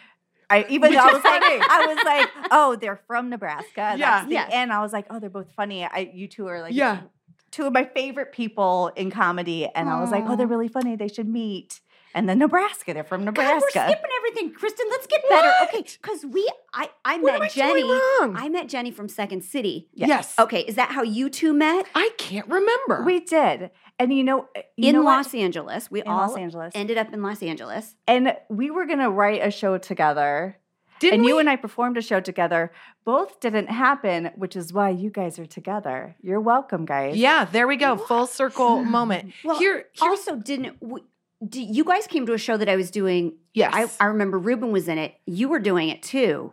[0.53, 1.43] I even though I was like.
[1.45, 3.95] I was like, oh, they're from Nebraska.
[3.97, 4.25] Yeah.
[4.25, 4.49] The Yeah.
[4.51, 4.73] end.
[4.73, 5.85] I was like, oh, they're both funny.
[5.85, 7.03] I you two are like Yeah.
[7.51, 9.67] Two of my favorite people in comedy.
[9.75, 10.97] And I was like, oh, they're really funny.
[10.97, 11.81] They should meet.
[12.13, 13.61] And then Nebraska, they're from God, Nebraska.
[13.63, 14.85] we're skipping everything, Kristen.
[14.91, 15.53] Let's get better.
[15.63, 17.85] Okay, because we, I, I What met I Jenny.
[17.85, 18.35] wrong?
[18.37, 19.89] I met Jenny from Second City.
[19.95, 20.35] Yes.
[20.37, 21.87] Okay, is that how you two met?
[21.95, 23.05] I can't remember.
[23.05, 23.71] we did.
[24.01, 25.19] And you know, you in know what?
[25.19, 25.89] Los Angeles.
[25.89, 26.73] We In all Los Angeles.
[26.75, 27.95] ended up in Los Angeles.
[28.09, 30.57] And we were gonna write a show together.
[31.01, 32.71] Didn't and you and I performed a show together.
[33.05, 36.15] Both didn't happen, which is why you guys are together.
[36.23, 37.17] You're welcome, guys.
[37.17, 37.97] Yeah, there we go.
[37.97, 39.33] Full circle moment.
[39.43, 41.01] Well, Here, also didn't we,
[41.49, 43.35] do, you guys came to a show that I was doing?
[43.55, 43.97] yes.
[44.01, 45.15] I, I remember Ruben was in it.
[45.27, 46.53] You were doing it too.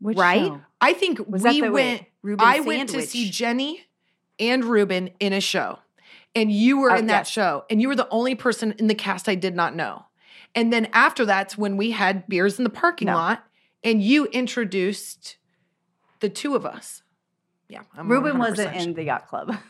[0.00, 0.46] Which right?
[0.46, 0.60] show?
[0.80, 2.04] I think Was we went.
[2.22, 3.84] Ruben I went to see Jenny
[4.38, 5.80] and Ruben in a show,
[6.36, 7.28] and you were Oh, in that yes.
[7.30, 10.04] show, and you were the only person in the cast I did not know.
[10.54, 13.14] And then after that's when we had beers in the parking No.
[13.14, 13.44] lot,
[13.84, 15.36] and you introduced
[16.20, 17.02] the two of us.
[17.68, 18.82] Yeah, I'm Ruben wasn't sure.
[18.82, 19.56] in the yacht club.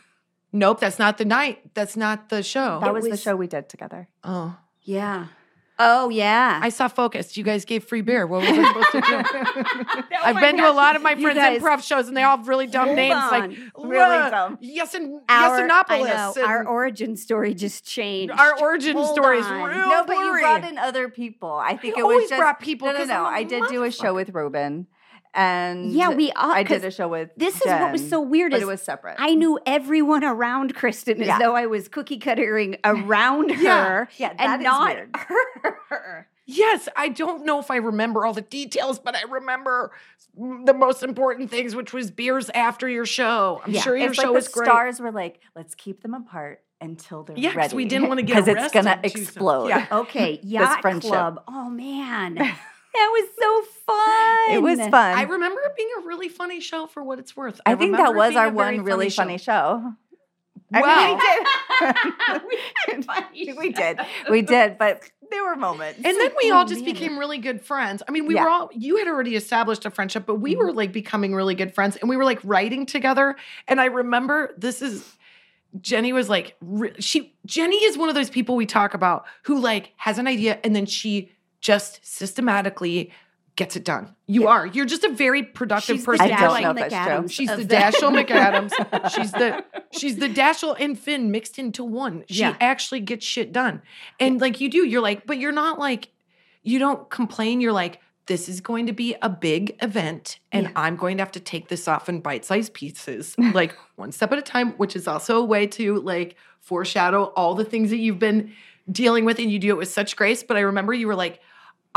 [0.51, 1.75] Nope, that's not the night.
[1.75, 2.81] That's not the show.
[2.81, 4.09] That It was, the show we did together.
[4.25, 5.27] oh, Yeah.
[5.81, 6.59] Oh yeah.
[6.61, 7.37] I saw Focus.
[7.37, 8.27] You guys gave free beer.
[8.27, 10.03] What was I supposed to do?
[10.23, 12.49] I've been to a lot of my friends' guys- improv shows, and they all have
[12.49, 13.89] really dumb names like on.
[13.89, 14.59] Really uh, dumb.
[14.61, 18.35] Yes, and I know, our origin story just changed.
[18.37, 21.53] our origin Hold story is real no, but you brought in other people.
[21.53, 23.25] I think I it was just brought people No, no, no.
[23.25, 24.87] I did do a show with Ruben,
[25.35, 27.31] and Yeah, we all- I did 'cause a show with.
[27.37, 29.17] this is what was so weird but is it was separate.
[29.19, 34.41] I knew everyone around Kristen as though I was cookie cuttering around her Yeah, that
[34.41, 35.17] and is not weird.
[35.91, 36.29] her.
[36.51, 39.93] Yes, I don't know if I remember all the details, but I remember
[40.65, 43.61] the most important things, which was beers after your show.
[43.67, 43.81] I'm Yeah.
[43.83, 44.67] sure your it's show like was the great.
[44.67, 47.77] stars were like, let's keep them apart until they're Yeah, 'cause ready.
[47.77, 49.23] we didn't wanna get because it's gonna arrested too soon.
[49.25, 49.69] explode.
[49.69, 49.87] Yeah.
[49.93, 51.11] Okay, yacht friendship.
[51.11, 51.43] club.
[51.49, 52.39] Oh man,
[52.99, 54.55] that was so fun.
[54.57, 55.17] It was fun.
[55.19, 57.61] I remember it being a really funny show for what it's worth.
[57.67, 59.45] I think that was our one really funny show.
[59.83, 59.93] show.
[60.75, 60.97] I Wow.
[60.97, 62.53] mean, we
[62.93, 63.57] did.
[63.59, 64.01] we did.
[64.31, 66.01] We did, but there were moments.
[66.05, 66.95] And then we all Oh, just man.
[66.95, 68.03] became really good friends.
[68.07, 68.45] I mean, we Yeah.
[68.45, 70.67] were all, you had already established a friendship, but we Mm-hmm.
[70.67, 73.37] were like becoming really good friends and we were like writing together.
[73.67, 75.17] And I remember this is,
[75.81, 76.57] Jenny was like,
[76.99, 80.59] she, Jenny is one of those people we talk about who like has an idea
[80.65, 83.13] and then she just systematically
[83.57, 84.15] gets it done.
[84.29, 84.67] You are.
[84.67, 86.27] You're just a very productive She's the person.
[86.33, 87.15] I don't like- know if that's true.
[87.17, 89.11] McAdams She's of the Dashiell McAdams.
[89.15, 92.23] She's the she's the Dashiell and Finn mixed into one.
[92.29, 92.55] She Yeah.
[92.61, 93.83] actually gets shit done.
[94.21, 96.11] And like you do, you're like, but you're not like,
[96.63, 97.61] you don't complain.
[97.61, 100.73] You're like, this is going to be a big event, and Yeah.
[100.77, 104.39] I'm going to have to take this off in bite-sized pieces, like one step at
[104.39, 108.19] a time, which is also a way to like foreshadow all the things that you've
[108.19, 108.53] been
[108.93, 110.43] dealing with, and you do it with such grace.
[110.43, 111.41] But I remember you were like,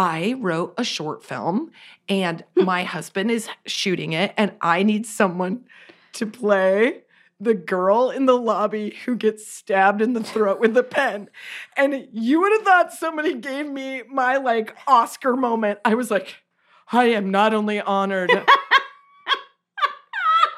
[0.01, 1.71] I wrote a short film
[2.09, 2.65] and hmm.
[2.65, 5.65] my husband is shooting it, and I need someone
[6.13, 7.03] to play
[7.39, 11.29] the girl in the lobby who gets stabbed in the throat with a pen.
[11.77, 15.77] And you would have thought somebody gave me my like Oscar moment.
[15.85, 16.37] I was like,
[16.91, 18.31] I am not only honored,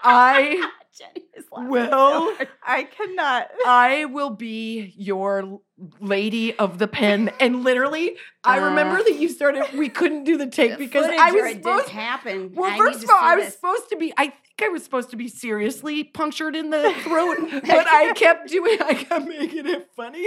[0.06, 1.90] I Jenny was laughing will.
[2.38, 2.46] so.
[2.64, 3.50] I cannot.
[3.66, 5.60] I will be your
[6.00, 7.32] lady of the pen.
[7.40, 11.32] And literally, I Uh, remember that you started, we couldn't do the take because I
[11.32, 12.52] was it didn't supposed happen.
[12.54, 13.56] Well, I first of all, I was this.
[13.56, 17.88] supposed to be, I I was supposed to be seriously punctured in the throat, but
[17.88, 20.26] I kept doing, I kept making it funny.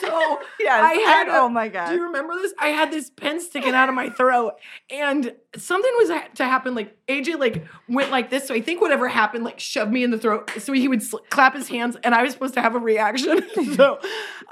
[0.00, 1.88] So Yes, I had, and- a- oh my God.
[1.90, 2.52] Do you remember this?
[2.58, 4.54] I had this pen sticking out of my throat,
[4.90, 6.74] and something was to happen.
[6.74, 8.46] Like AJ, like went like this.
[8.48, 10.50] So I think whatever happened, like shoved me in the throat.
[10.58, 13.42] So he would sl- clap his hands, and I was supposed to have a reaction.
[13.76, 13.98] so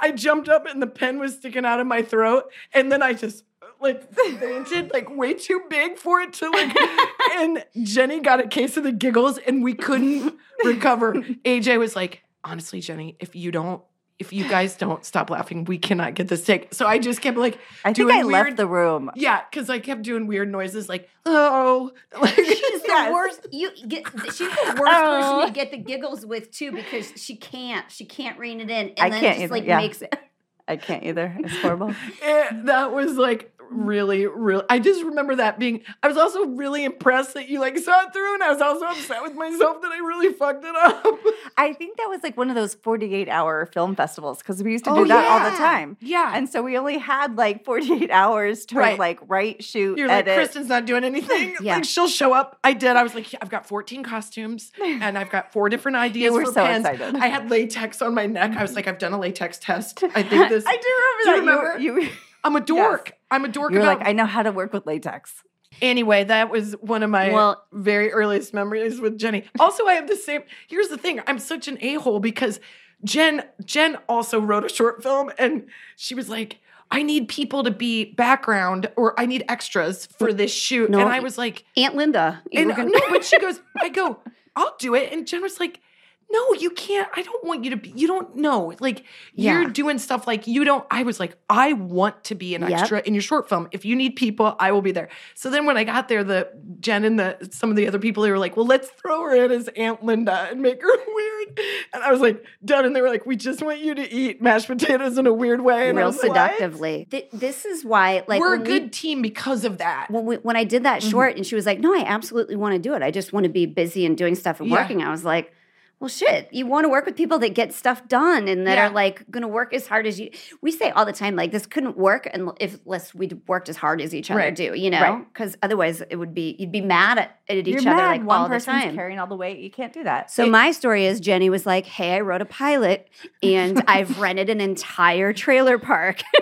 [0.00, 3.12] I jumped up, and the pen was sticking out of my throat, and then I
[3.14, 3.44] just
[3.80, 6.76] like fainted, like way too big for it to like.
[7.36, 11.14] and Jenny got a case of the giggles, and we couldn't recover.
[11.44, 13.82] AJ was like, honestly, Jenny, if you don't.
[14.18, 16.74] If you guys don't stop laughing, we cannot get this take.
[16.74, 19.12] So I just kept like I think doing I weird, left the room.
[19.14, 23.46] yeah, because I kept doing weird noises like oh, like, She's the worst.
[23.52, 24.08] You get.
[24.24, 25.50] She's the worst person to oh.
[25.54, 27.88] get the giggles with too because she can't.
[27.92, 29.76] She can't rein it in, and I then can't it just either, like yeah.
[29.76, 30.18] makes it.
[30.66, 31.34] I can't either.
[31.38, 31.90] It's horrible.
[32.22, 34.64] it- that was like really, really.
[34.68, 35.82] I just remember that being.
[36.02, 38.86] I was also really impressed that you like saw it through, and I was also
[38.86, 41.04] upset with myself that I really fucked it up.
[41.56, 44.84] I think that was like one of those 48 hour film festivals because we used
[44.84, 45.96] to do Oh, that all the time.
[46.00, 46.32] Yeah.
[46.34, 48.98] And so we only had like 48 hours to Right.
[48.98, 50.24] like write, shoot, You're like.
[50.24, 51.56] Kristen's not doing anything.
[51.60, 51.76] Yeah.
[51.76, 52.58] Like she'll show up.
[52.62, 52.96] I did.
[52.96, 56.52] I was like, I've got 14 costumes and I've got four different ideas were for
[56.52, 56.86] so pens.
[56.86, 57.16] excited.
[57.16, 58.52] I had latex on my neck.
[58.56, 60.02] I was like, I've done a latex test.
[60.14, 60.64] I think this.
[60.66, 61.80] I do remember Do that.
[61.82, 62.02] You remember?
[62.02, 62.10] You, you,
[62.44, 63.12] I'm a dork.
[63.30, 63.72] I'm a dork.
[63.72, 65.42] were about like, I know how to work with latex.
[65.82, 69.44] Anyway, that was one of my Well- very earliest memories with Jenny.
[69.60, 70.42] Also, I have the same.
[70.66, 72.58] Here's the thing: I'm such an a hole because
[73.04, 76.58] Jen Jen also wrote a short film, and she was like,
[76.90, 81.08] "I need people to be background, or I need extras for this shoot," No, and
[81.08, 82.42] I was like, Aunt Linda.
[82.52, 84.18] and gonna- no, but she goes, I go,
[84.56, 85.12] I'll do it.
[85.12, 85.80] And Jen was like,
[86.30, 87.08] no, you can't.
[87.16, 88.74] I don't want you to be, you don't know.
[88.80, 90.84] Like, you're doing stuff like you don't.
[90.90, 92.70] I was like, I want to be an Yep.
[92.80, 93.66] extra in your short film.
[93.72, 95.08] If you need people, I will be there.
[95.34, 98.22] So then when I got there, the Jen and the some of the other people,
[98.22, 101.60] they were like, well, let's throw her in as Aunt Linda and make her weird.
[101.94, 102.84] And I was like, done.
[102.84, 105.62] And they were like, we just want you to eat mashed potatoes in a weird
[105.62, 105.88] way.
[105.88, 107.06] And I real seductively.
[107.10, 110.10] Th- this is why, like, we're a good we- team because of that.
[110.10, 111.10] when we, when I did that Mhm.
[111.10, 113.02] short, and she was like, "No, I absolutely want to do it.
[113.02, 114.76] I just want to be busy and doing stuff and Yeah.
[114.76, 115.52] working." I was like,
[116.00, 118.86] "Well, shit, you want to work with people that get stuff done and that Yeah.
[118.88, 120.30] are like going to work as hard as you."
[120.62, 124.14] We say all the time, like, this couldn't work unless we worked as hard as
[124.14, 124.54] each other Right.
[124.54, 125.00] do, you know?
[125.00, 125.32] Right.
[125.32, 128.24] Because otherwise, it would be you'd be mad at, at each You're other mad like
[128.24, 128.94] one all the person's time.
[128.94, 129.58] carrying all the weight.
[129.58, 130.30] You can't do that.
[130.30, 133.08] So my story is Jenny was like, "Hey, I wrote a pilot,
[133.42, 136.22] and I've rented an entire trailer park."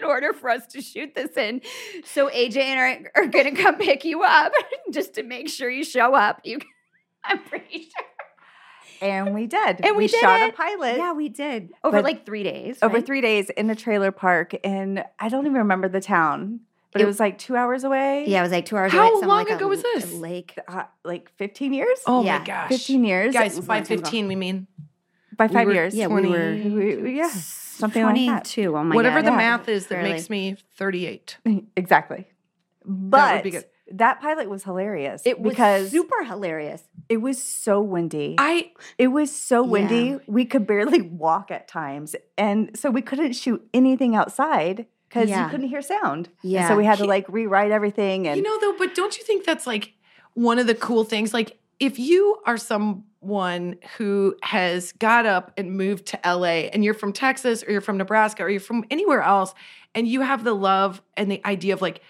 [0.00, 1.60] In order for us to shoot this in,
[2.04, 4.52] so AJ and I are going to come pick you up
[4.92, 6.40] just to make sure you show up.
[6.44, 6.60] You,
[7.24, 8.06] I'm pretty sure.
[9.00, 9.80] And we did.
[9.84, 10.50] And we did shot it.
[10.50, 10.96] a pilot.
[10.96, 12.78] Yeah, we did over But- like three days.
[12.82, 13.06] over right?
[13.06, 16.60] three days in a trailer park, and I don't even remember the town,
[16.92, 18.24] but it, It- was like two hours away.
[18.26, 18.92] Yeah, it was like two hours.
[18.92, 19.10] How away.
[19.20, 20.12] somewhere long like a- ago was this?
[20.14, 20.54] lake.
[20.68, 21.98] Uh, like 15 years.
[22.06, 22.38] Oh Yeah.
[22.38, 22.68] my gosh.
[22.68, 23.32] 15 years.
[23.34, 24.04] Guys, It was a by long time ago.
[24.04, 24.66] 15, we mean
[25.36, 25.94] by we five were- years.
[25.94, 28.24] Yeah, we 20 were We- we- yeah, something like that.
[28.26, 28.76] twenty-two.
[28.76, 29.26] Oh my whatever god!
[29.26, 29.36] the yeah.
[29.36, 30.10] math is that Barely.
[30.12, 31.36] makes me 38.
[31.76, 32.26] exactly.
[32.84, 33.64] But would be good.
[33.92, 35.22] That pilot was hilarious.
[35.24, 36.82] It was because super hilarious.
[37.08, 38.34] it was so windy.
[38.38, 39.94] I it was so windy.
[40.10, 40.18] Yeah.
[40.26, 45.44] We could barely walk at times, and so we couldn't shoot anything outside because Yeah.
[45.44, 46.28] you couldn't hear sound.
[46.42, 46.68] And Yeah.
[46.68, 48.26] so we had to like rewrite everything.
[48.28, 49.94] And you know though, but don't you think that's like
[50.34, 55.76] one of the cool things like if you are someone who has got up and
[55.76, 59.22] moved to LA and you're from Texas or you're from Nebraska or you're from anywhere
[59.22, 59.54] else
[59.94, 62.00] and you have the love and the idea of like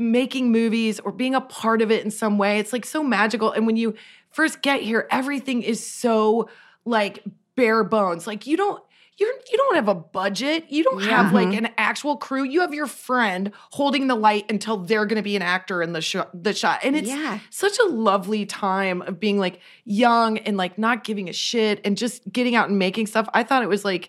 [0.00, 2.58] making movies or being a part of it in some way.
[2.58, 3.52] It's like so magical.
[3.52, 3.94] And when you
[4.30, 6.48] first get here, everything is so
[6.84, 7.22] like
[7.54, 8.26] bare bones.
[8.26, 8.82] Like you don't
[9.18, 10.64] you're you don't have a budget.
[10.70, 11.66] You don't have like mm-hmm.
[11.66, 12.42] an actual crew.
[12.42, 15.92] You have your friend holding the light until they're going to be an actor in
[15.92, 16.30] the shot.
[16.42, 17.40] The shot, and it's Yeah.
[17.50, 21.98] such a lovely time of being like young and like not giving a shit and
[21.98, 23.28] just getting out and making stuff.
[23.34, 24.08] I thought it was like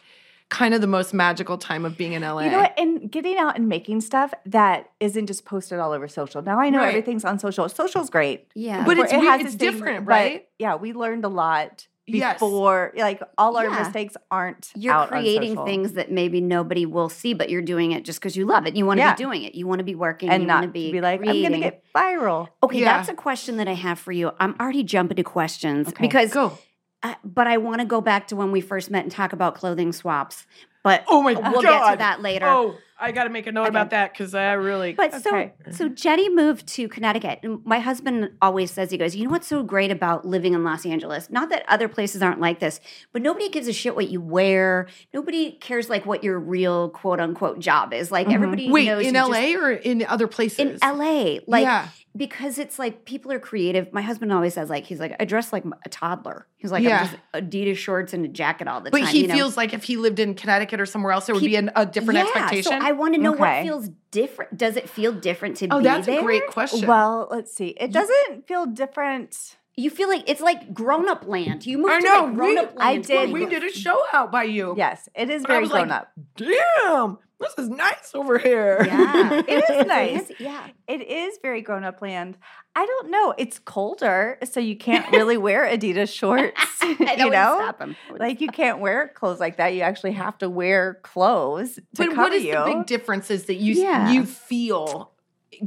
[0.52, 2.42] kind of the most magical time of being in LA.
[2.42, 2.78] You know what?
[2.78, 6.42] And getting out and making stuff that isn't just posted all over social.
[6.44, 6.90] Now I know Right.
[6.90, 7.68] everything's on social.
[7.70, 8.48] Social's great.
[8.54, 10.48] Yeah, But it's it weird- has it's its thing, different, but right?
[10.60, 12.34] Yeah, we learned a lot Yes.
[12.40, 12.92] before.
[12.98, 13.80] Like all our Yeah.
[13.84, 14.72] mistakes aren't.
[14.76, 15.66] you're out creating social.
[15.66, 18.76] things that maybe nobody will see, but you're doing it just because you love it.
[18.76, 19.14] You want to Yeah.
[19.14, 19.56] be doing it.
[19.56, 21.60] You want to be working and you not want to be, like I'm going to
[21.60, 22.50] get viral.
[22.62, 22.98] Okay, Yeah.
[22.98, 24.32] that's a question that I have for you.
[24.40, 26.02] I'm already jumping to questions Okay.
[26.02, 26.58] because, Go.
[27.04, 29.56] Uh, but I want to go back to when we first met and talk about
[29.56, 30.46] clothing swaps.
[30.84, 31.62] But Oh my we'll god.
[31.62, 32.48] get to that later.
[32.48, 34.94] Oh, I got to make a note about that because I really.
[34.94, 35.54] But Okay.
[35.68, 37.40] so so Jenny moved to Connecticut.
[37.44, 40.64] And my husband always says he goes, "You know what's so great about living in
[40.64, 41.30] Los Angeles?
[41.30, 42.80] Not that other places aren't like this,
[43.12, 44.88] but nobody gives a shit what you wear.
[45.14, 48.12] Nobody cares like what your real quote unquote job is.
[48.12, 50.60] Like everybody Wait, knows in you just- LA or in other places?
[50.60, 51.88] in LA, like Yeah.
[52.16, 53.92] Because it's like people are creative.
[53.94, 56.48] My husband always says like he's like I dress like a toddler.
[56.58, 57.02] He's like Yeah.
[57.34, 59.08] I'm just Adidas shorts and a jacket all the But time.
[59.08, 59.36] But he you know?
[59.36, 61.72] feels like if he lived in Connecticut or somewhere else, there would Peop- be an,
[61.76, 62.72] a different yeah, expectation.
[62.72, 64.58] So I want to know what feels different.
[64.58, 65.76] Does it feel different to oh, be?
[65.76, 66.88] oh, that's a great question.
[66.88, 67.70] Well, let's see.
[67.70, 69.56] It doesn't feel different.
[69.78, 71.66] You feel like it's like grown up land.
[71.66, 72.82] You moved I to like grown we- up land.
[72.82, 74.74] I did- we did a show out by you.
[74.78, 76.12] Yes, it is I very was grown like, up.
[76.36, 78.84] Damn, this is nice over here.
[78.86, 80.12] Yeah, It is nice.
[80.28, 80.68] Fancy, Yeah.
[80.88, 82.38] It is very grown up land.
[82.76, 83.34] I don't know.
[83.38, 86.54] It's colder, so you can't really wear Adidas shorts.
[86.82, 87.96] I you know, stop him.
[88.18, 89.74] Like you can't wear clothes like that.
[89.74, 92.54] You actually have to wear clothes to But cover what is you.
[92.54, 94.12] the big differences that you Yeah.
[94.12, 95.12] you feel,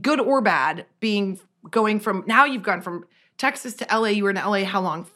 [0.01, 1.39] good or bad, being
[1.71, 3.05] going from now you've gone from
[3.39, 4.09] Texas to LA.
[4.09, 5.07] You were in LA how long?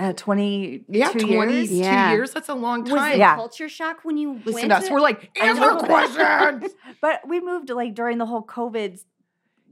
[0.00, 1.68] Uh, Twenty Yeah, two twenty years.
[1.68, 2.10] two Yeah.
[2.12, 2.32] years.
[2.32, 3.12] That's a long Was time.
[3.12, 3.36] it Yeah.
[3.36, 4.86] culture shock when you Listen went to us.
[4.88, 6.72] to- We're like answer questions.
[7.00, 9.02] But we moved like during the whole COVID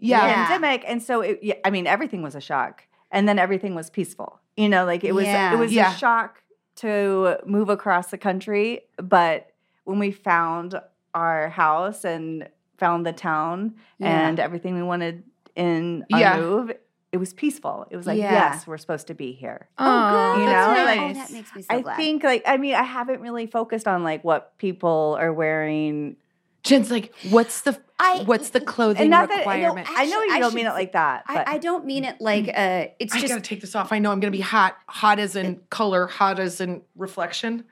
[0.01, 0.27] yeah.
[0.27, 0.47] Yeah.
[0.47, 3.91] pandemic, and so it, yeah, I mean everything was a shock, and then everything was
[3.91, 4.41] peaceful.
[4.57, 5.53] You know, like it was Yeah.
[5.55, 5.93] it was Yeah.
[5.93, 6.43] a shock
[6.77, 9.51] to move across the country, but
[9.85, 10.81] when we found
[11.15, 14.29] our house and found the town Yeah.
[14.29, 15.25] and everything we wanted
[15.57, 16.39] in our Yeah.
[16.41, 16.73] move,
[17.13, 17.87] it was peaceful.
[17.91, 18.33] It was like, Yeah.
[18.53, 19.69] yes, we're supposed to be here.
[19.79, 20.41] Oh, good.
[20.43, 20.97] You that's know, nice.
[20.99, 21.97] like- oh, that makes me so I glad.
[21.97, 26.17] think like I mean I haven't really focused on like what people are wearing
[26.65, 29.89] Jen's like, what's the I- what's the clothing and not that I, know, requirement?
[29.91, 31.25] I know you I don't mean it like that.
[31.27, 33.91] But I, I don't mean it like uh, it's I just gotta take this off.
[33.93, 34.77] I know I'm gonna be hot.
[34.89, 37.65] Hot as in color, hot as in reflection.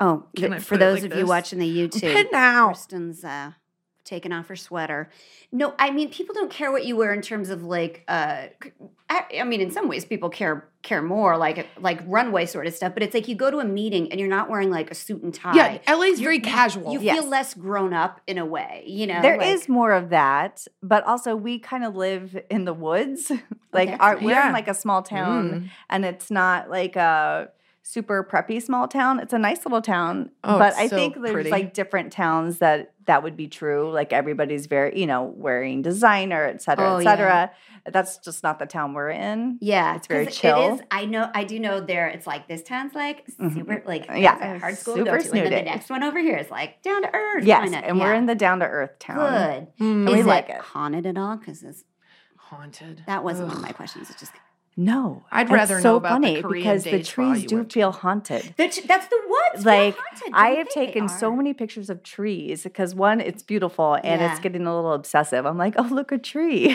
[0.00, 2.68] Oh, Can th- I for those like of you watching the YouTube, Pin now.
[2.68, 3.52] Kristen's uh,
[4.04, 5.10] taking off her sweater.
[5.52, 8.04] No, I mean people don't care what you wear in terms of like.
[8.08, 8.72] Uh, c-
[9.10, 12.74] I, I mean, in some ways, people care care more, like like runway sort of
[12.74, 12.94] stuff.
[12.94, 15.22] But it's like you go to a meeting and you're not wearing like a suit
[15.22, 15.54] and tie.
[15.54, 16.92] Yeah, LA's You- very you- casual.
[16.92, 17.20] You Yes.
[17.20, 19.20] feel less grown up in a way, you know.
[19.20, 23.30] There is like- more of that, but also we kind of live in the woods.
[23.72, 24.46] like that's our, we're Yeah.
[24.46, 25.70] in like a small town, Mm.
[25.90, 27.50] and it's not like a
[27.82, 29.18] super preppy small town.
[29.20, 31.50] It's a nice little town, Oh, but it's I so think there's pretty.
[31.50, 33.90] like different towns that that would be true.
[33.92, 37.48] Like everybody's very, you know, wearing designer, et cetera, Oh, et yeah.
[37.90, 39.58] That's just not the town we're in.
[39.60, 40.56] Yeah, It's very 'cause chill.
[40.56, 40.80] It is.
[40.92, 41.28] I know.
[41.34, 41.80] I do know.
[41.80, 43.54] There, it's like this town's like Mhm.
[43.54, 45.90] super, like Yeah, it's a hard school super to go to, and then the next
[45.90, 47.42] one over here is like down to earth.
[47.44, 47.78] Yes, kinda.
[47.84, 49.16] and we're in the down to earth town.
[49.18, 49.84] good.
[49.84, 50.06] Mm.
[50.06, 50.60] And we is like it it.
[50.60, 51.36] haunted at all?
[51.36, 51.82] Because it's
[52.36, 53.02] Haunted.
[53.08, 54.10] that wasn't one of my questions.
[54.10, 54.32] It's just
[54.76, 58.54] No, I'd rather know so about the funny Korean because the trees do feel haunted.
[58.56, 59.66] that's, that's the woods.
[59.66, 60.32] like haunted.
[60.32, 64.66] I have taken so many pictures of trees because one, it's beautiful and it's getting
[64.66, 65.44] a little obsessive.
[65.44, 66.70] I'm like, oh, look a tree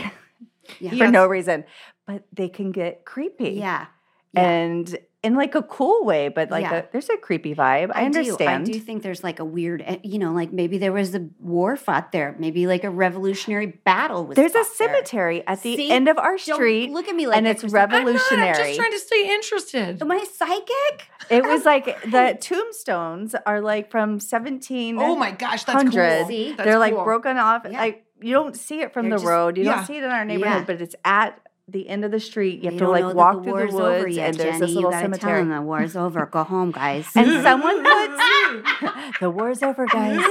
[0.79, 0.89] Yeah.
[0.91, 1.11] for Yes.
[1.11, 1.63] no reason,
[2.05, 3.51] but they can get creepy.
[3.51, 3.87] Yeah.
[4.33, 4.41] Yeah.
[4.49, 6.75] and in like a cool way, but like Yeah.
[6.77, 7.91] a, there's a creepy vibe.
[7.93, 8.05] I, do.
[8.19, 8.63] understand.
[8.67, 11.27] I do think there's like a weird, eh, you know, like maybe there was a
[11.39, 12.35] war fought there.
[12.39, 14.35] Maybe like a revolutionary battle was.
[14.35, 14.87] There's a fought there.
[14.95, 15.91] cemetery at the See?
[15.91, 17.79] end of our street, look at me like and it's Kristen.
[17.79, 18.53] I'm not, I'm revolutionary.
[18.67, 20.01] just trying to stay interested.
[20.01, 21.09] Am I psychic?
[21.29, 24.97] it was like the tombstones are like from 17.
[24.99, 25.91] Oh my gosh, that's cool.
[25.91, 27.63] That's They're like broken off.
[27.69, 27.79] Yeah.
[27.79, 29.57] Like you don't see it from They're the just- road.
[29.57, 29.75] You yeah.
[29.75, 31.39] don't see it in our neighborhood, but it's at
[31.69, 32.63] the end of the street.
[32.63, 34.59] You have They to like walk the through the over woods, yet, and there's Jenny.
[34.59, 36.25] this little you gotta Tell them the war's over.
[36.25, 37.07] Go home, guys.
[37.15, 40.21] And someone puts the war's over, guys.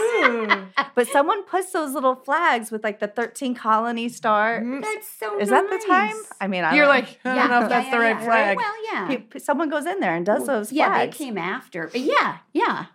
[0.94, 4.60] but someone puts those little flags with like the 13 colony star.
[4.60, 4.80] Mm-hmm.
[4.80, 5.38] That's so.
[5.38, 6.16] Is that the time?
[6.40, 8.24] I mean, I You're don't like, I don't know if that's the right yeah.
[8.24, 8.56] flag.
[8.56, 9.16] Well, yeah.
[9.16, 11.18] Pe- someone goes in there and does those yeah, flags.
[11.18, 11.88] they came after.
[11.88, 12.86] But yeah, yeah.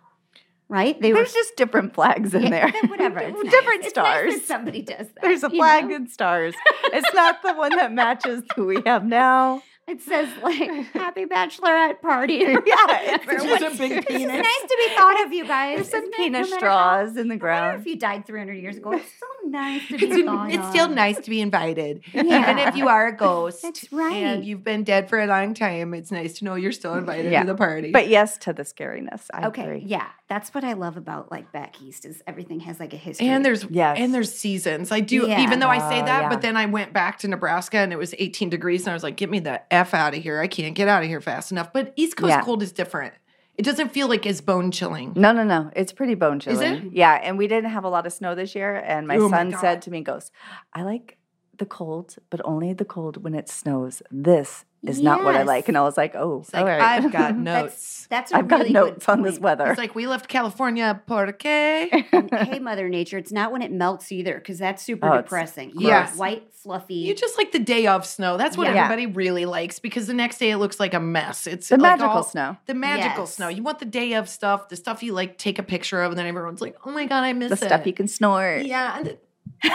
[0.72, 0.98] Right?
[1.00, 2.72] They There's were just different flags in yeah, there.
[2.88, 3.20] Whatever.
[3.30, 3.50] Nice.
[3.50, 4.34] different nice stars.
[4.34, 5.20] that somebody does that.
[5.20, 5.96] There's a flag know?
[5.96, 6.54] and stars.
[6.94, 9.62] It's not the one that matches who we have now.
[9.88, 14.26] It says like "Happy Bachelorette Party." Yeah, it's just what- a big It's penis.
[14.28, 15.76] nice to be thought of, you guys.
[15.76, 17.80] There's some penis No matter how- straws in the ground.
[17.80, 20.88] if you died 300 years ago, it's so nice to be It's, thought it's still
[20.88, 22.02] nice to be invited.
[22.14, 22.22] Yeah.
[22.22, 23.62] Even if you are a ghost.
[23.62, 24.14] That's right.
[24.14, 27.32] And you've been dead for a long time, it's nice to know you're still invited
[27.32, 27.40] Yeah.
[27.42, 27.90] to the party.
[27.90, 29.26] But yes to the scariness.
[29.34, 29.82] I Okay, agree.
[29.84, 33.28] yeah, that's what I love about like back east is everything has like a history.
[33.28, 33.98] and there's Yes.
[34.00, 34.90] and there's seasons.
[34.90, 35.42] I do Yeah.
[35.42, 36.28] even though I say Oh, that, yeah.
[36.30, 39.02] but then I went back to Nebraska and it was 18 degrees and I was
[39.02, 40.40] like, get me the F out of here.
[40.40, 41.70] I can't get out of here fast enough.
[41.72, 42.40] But East Coast Yeah.
[42.40, 43.12] cold is different.
[43.58, 45.12] It doesn't feel like as bone chilling.
[45.14, 45.70] No, no, no.
[45.76, 46.86] It's pretty bone Is chilling.
[46.86, 46.92] it?
[46.94, 48.76] Yeah, and we didn't have a lot of snow this year.
[48.86, 49.60] And my Oh son God.
[49.60, 50.30] said to me, "Goes,
[50.72, 51.18] I like
[51.58, 54.02] the cold, but only the cold when it snows.
[54.10, 55.68] This is not what I like.
[55.68, 56.80] And I was like, oh, It's like, all right.
[56.82, 58.06] I've got notes.
[58.10, 59.66] that's a I've got notes good on this weather.
[59.68, 61.88] It's like we left California porque.
[62.12, 65.70] And, hey, Mother Nature, it's not when it melts either, because that's super Oh, depressing.
[65.76, 66.08] You gross.
[66.08, 66.94] want white, fluffy.
[66.94, 68.36] You just like the day of snow.
[68.38, 68.84] That's what Yeah.
[68.86, 71.46] everybody really likes because the next day it looks like a mess.
[71.46, 72.56] It's the like magical all- snow.
[72.66, 73.34] The magical Yes.
[73.34, 73.48] snow.
[73.48, 76.18] You want the day of stuff, the stuff you like take a picture of, and
[76.18, 78.64] then everyone's like, "Oh my god, I miss The it." stuff you can snort.
[78.64, 79.02] Yeah.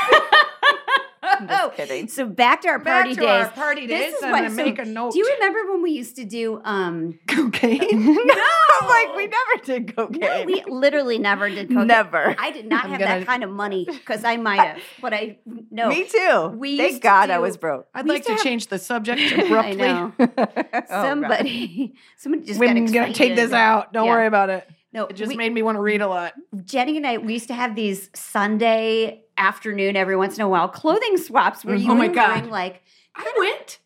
[1.29, 2.07] And I'm just Oh, kidding.
[2.07, 3.29] So back to our Back party to days.
[3.29, 5.13] our party This is and what- I so make a note.
[5.13, 6.61] Do you remember when we used to do?
[6.63, 7.79] um cocaine?
[8.25, 10.19] no, like, we never did cocaine.
[10.21, 11.87] No, we literally never did cocaine.
[11.87, 12.35] Never.
[12.39, 15.13] I did not I'm have gonna- that kind of money because I might have, but
[15.13, 15.37] I
[15.71, 15.89] no.
[15.89, 16.47] Me too.
[16.55, 17.87] We Thank used to God I was broke.
[17.93, 19.77] I'd like to, to have- change the subject I abruptly.
[19.77, 20.13] know.
[20.19, 20.85] Oh, God.
[20.89, 23.93] somebody, somebody just We're gonna take this out.
[23.93, 24.11] Don't Yeah.
[24.11, 24.67] worry about it.
[24.97, 26.33] No, It just we- made me want to read a lot.
[26.65, 30.67] Jenny and I, we used to have these Sunday afternoon every once in a while
[30.67, 32.29] clothing swaps where you Oh my were God.
[32.29, 32.81] wearing like
[33.15, 33.77] I went.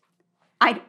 [0.58, 0.80] I.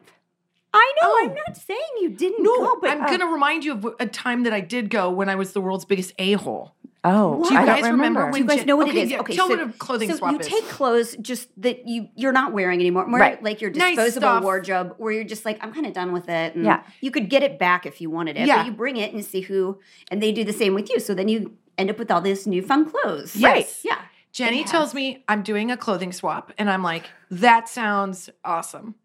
[0.74, 1.14] I know.
[1.20, 1.36] I'm Oh.
[1.46, 4.44] not saying you didn't No, go, but I'm uh, gonna remind you of a time
[4.44, 6.74] that I did go when I was the world's biggest a hole.
[7.06, 8.24] Oh, Do you I guys don't remember remember.
[8.26, 9.12] when Do you guys Jen- know what okay, it is?
[9.12, 10.48] yeah, Okay, tell so, what a clothing so swap you is.
[10.48, 13.44] take clothes just that you you're not wearing anymore, more Right.
[13.44, 14.44] like your disposable stuff.
[14.44, 16.56] wardrobe, where you're just like, I'm kind of done with it.
[16.56, 16.84] And Yeah.
[17.02, 18.58] you could get it back if you wanted it, Yeah.
[18.58, 19.80] but you bring it and see who,
[20.10, 21.00] and they do the same with you.
[21.02, 23.36] So then you end up with all this new fun clothes.
[23.36, 23.82] Yes.
[23.84, 23.98] yeah.
[24.32, 28.96] Jenny It tells me I'm doing a clothing swap, and I'm like, that sounds awesome.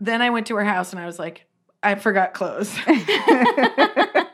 [0.00, 1.46] Then I went to her house and I was like,
[1.82, 2.76] I forgot clothes.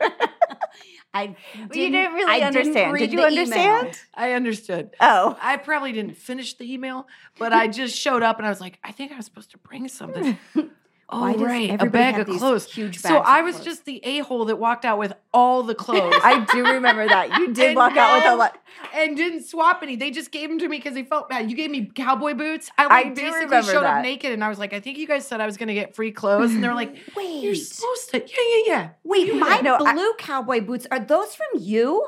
[1.13, 2.93] I you didn't really I didn't understand.
[2.93, 3.39] read Did you the email.
[3.43, 3.99] understand?
[4.15, 4.89] I understood.
[4.99, 7.07] Oh, I probably didn't finish the email,
[7.37, 9.57] but I just showed up and I was like, I think I was supposed to
[9.59, 10.37] bring something.
[11.09, 11.81] Oh, Why does right.
[11.81, 12.71] A bag of clothes.
[12.71, 13.11] huge bag.
[13.11, 13.65] so I was clothes?
[13.65, 16.15] just the a hole that walked out with all the clothes.
[16.23, 17.37] I do remember that.
[17.37, 18.57] You did walk out with a lot.
[18.93, 19.95] and didn't swap any.
[19.95, 21.49] They just gave them to me because they felt bad.
[21.51, 22.71] You gave me cowboy boots.
[22.77, 23.97] I I like do basically remember showed that.
[23.97, 25.73] up naked, and I was like, I think you guys said I was going to
[25.75, 27.43] get free clothes, and they're like, Wait.
[27.43, 28.19] You're supposed to.
[28.19, 28.89] Yeah, yeah, yeah.
[29.03, 32.07] Wait, my No, I- blue cowboy boots are those from you?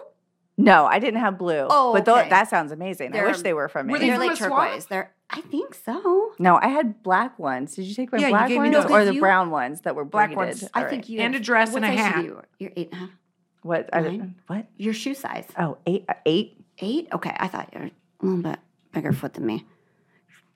[0.58, 1.68] No, I didn't have blue.
[1.70, 2.30] Oh, but tho- okay.
[2.30, 3.10] that sounds amazing.
[3.10, 3.92] I They're- wish they were from me.
[3.94, 4.68] Were they They're from like a swap?
[4.68, 4.86] turquoise.
[4.86, 6.32] They're I think so.
[6.40, 7.76] no, I had black ones.
[7.76, 8.86] Did you take my Yeah, you black gave ones those.
[8.92, 10.62] or the you- brown ones that were Black braided?
[10.62, 10.70] ones.
[10.74, 12.16] I All think you And a dress what and a size hat.
[12.18, 12.42] are you?
[12.60, 13.10] You're eight and a half.
[13.64, 13.90] What?
[13.92, 14.04] Nine?
[14.04, 14.66] didn't, what?
[14.78, 15.46] Your shoe size.
[15.58, 16.06] Oh, eight.
[16.08, 16.64] uh, Eight.
[16.80, 17.08] Eight?
[17.12, 17.92] Okay, I thought you were a
[18.26, 18.60] little bit
[18.94, 19.66] bigger foot than me.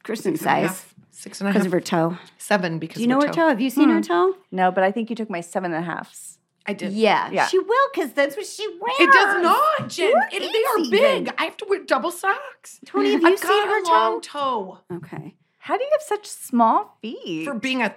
[0.03, 0.95] Kristen's Six and a size half.
[1.11, 2.17] Six and a because of her toe.
[2.37, 3.01] Seven because of the toe.
[3.01, 3.49] Do you know of her toe?
[3.49, 3.95] Have you seen Hmm.
[3.95, 4.35] her toe?
[4.51, 6.38] No, but I think you took my seven and a halfs.
[6.65, 6.93] I did.
[6.93, 7.47] Yeah, Yeah.
[7.47, 8.95] she will because that's what she wears.
[8.99, 10.13] It does not, Jen.
[10.31, 11.23] It- they are even?
[11.25, 11.33] big.
[11.37, 12.79] I have to wear double socks.
[12.85, 15.35] Tony, have you I've seen got her a long toe Okay.
[15.59, 17.45] How do you have such small feet?
[17.45, 17.93] for being a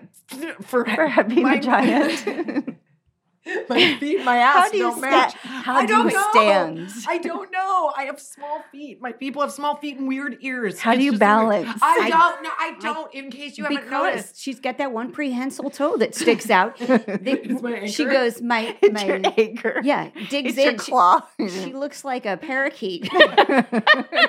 [0.62, 2.68] for, For being my- a giant.
[3.68, 5.34] my feet, my ass do sta- match.
[5.42, 6.28] how I do you know.
[6.30, 6.90] stand?
[7.08, 7.92] I don't know.
[7.96, 9.00] I have small feet.
[9.00, 10.78] My people have small feet and weird ears.
[10.78, 11.28] How do you just weird.
[11.28, 11.78] balance?
[11.82, 12.50] I I- don't know.
[12.58, 13.14] I don't.
[13.14, 14.38] In case you haven't noticed.
[14.40, 16.78] she's got that one prehensile toe that sticks out.
[16.78, 19.80] They- It's my she goes, my, It's your my anchor.
[19.82, 20.78] yeah, digs It's in.
[20.78, 21.22] She- claw.
[21.38, 23.08] She, looks like a parakeet.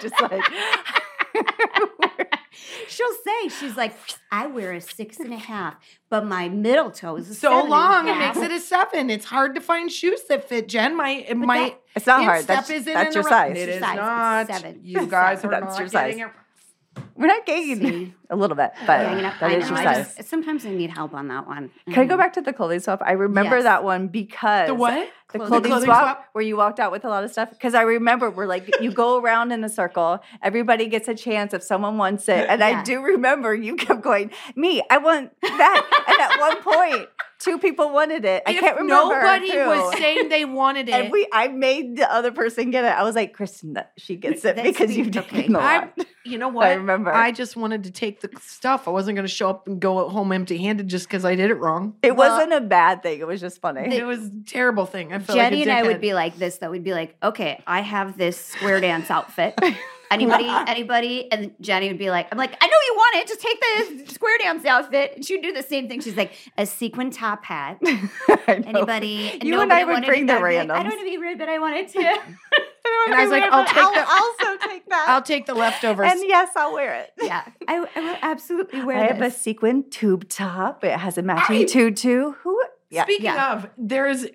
[0.01, 0.43] Just like
[2.87, 3.95] She'll say, she's like,
[4.31, 5.75] I wear a six and a half,
[6.09, 9.09] but my middle toe is a so seven long, it makes it a seven.
[9.09, 10.95] It's hard to find shoes that fit, Jen.
[10.95, 12.45] My my that- It's not hard.
[12.45, 13.57] That's- that's your size.
[13.57, 13.91] It Your is size.
[13.91, 14.47] It's not.
[14.47, 14.79] seven.
[14.83, 16.27] You guys are That's not your getting size.
[16.27, 16.33] it.
[17.15, 19.33] We're not getting you a little bit, but Hanging up.
[19.39, 20.15] that I is know, your I size.
[20.15, 21.69] just- sometimes I need help on that one.
[21.91, 22.19] Can I go Mhm.
[22.19, 23.01] back to the clothing swap?
[23.05, 23.63] I remember Yes.
[23.65, 24.93] that one because The what?
[25.31, 26.25] The Clothing- clothing, clothing swap, swap?
[26.33, 27.49] where you walked out with a lot of stuff.
[27.49, 31.53] Because I remember we're like, you go around in a circle, everybody gets a chance
[31.55, 32.47] if someone wants it.
[32.49, 32.67] And Yeah.
[32.79, 36.03] I do remember you kept going, me, I want that.
[36.07, 37.09] and at one point,
[37.43, 38.43] two people wanted it.
[38.47, 39.15] I If can't remember.
[39.15, 39.67] nobody who.
[39.67, 40.93] was saying they wanted it.
[40.95, 42.87] and we, I made the other person get it.
[42.87, 45.37] I was like, Kristen, that she gets it That's because the- you've okay.
[45.41, 45.99] taken a I, lot.
[46.25, 46.67] you know what?
[46.67, 47.11] I remember.
[47.13, 48.87] I just wanted to take the stuff.
[48.87, 51.55] I wasn't going to show up and go home empty-handed just because I did it
[51.55, 51.95] wrong.
[52.01, 53.19] It Well, wasn't a bad thing.
[53.19, 53.93] It was just funny.
[53.95, 55.11] it was a terrible thing.
[55.13, 56.69] I felt Jenny like and I would be like this though.
[56.71, 59.59] We'd be like, okay, I have this square dance outfit.
[60.11, 63.27] Anybody, anybody, and Jenny would be like, I'm like, I know you want it.
[63.27, 65.13] Just take the square dance outfit.
[65.15, 66.01] And she'd do the same thing.
[66.01, 67.79] She's like, a sequin top hat.
[67.85, 68.69] I know.
[68.79, 69.39] Anybody?
[69.41, 70.27] You and I would bring it.
[70.27, 71.99] the I'd like, I don't want to be rude, but I wanted to.
[73.05, 75.05] And I was like, I'll take the- also take that.
[75.09, 76.11] I'll take the leftovers.
[76.11, 77.11] and yes, I'll wear it.
[77.21, 80.83] yeah, I, I will absolutely wear I have a sequin tube top.
[80.83, 82.33] It has a matching I- tutu.
[82.43, 82.61] Who?
[82.89, 83.03] Yeah.
[83.03, 83.53] Speaking Yeah.
[83.53, 84.25] of, there's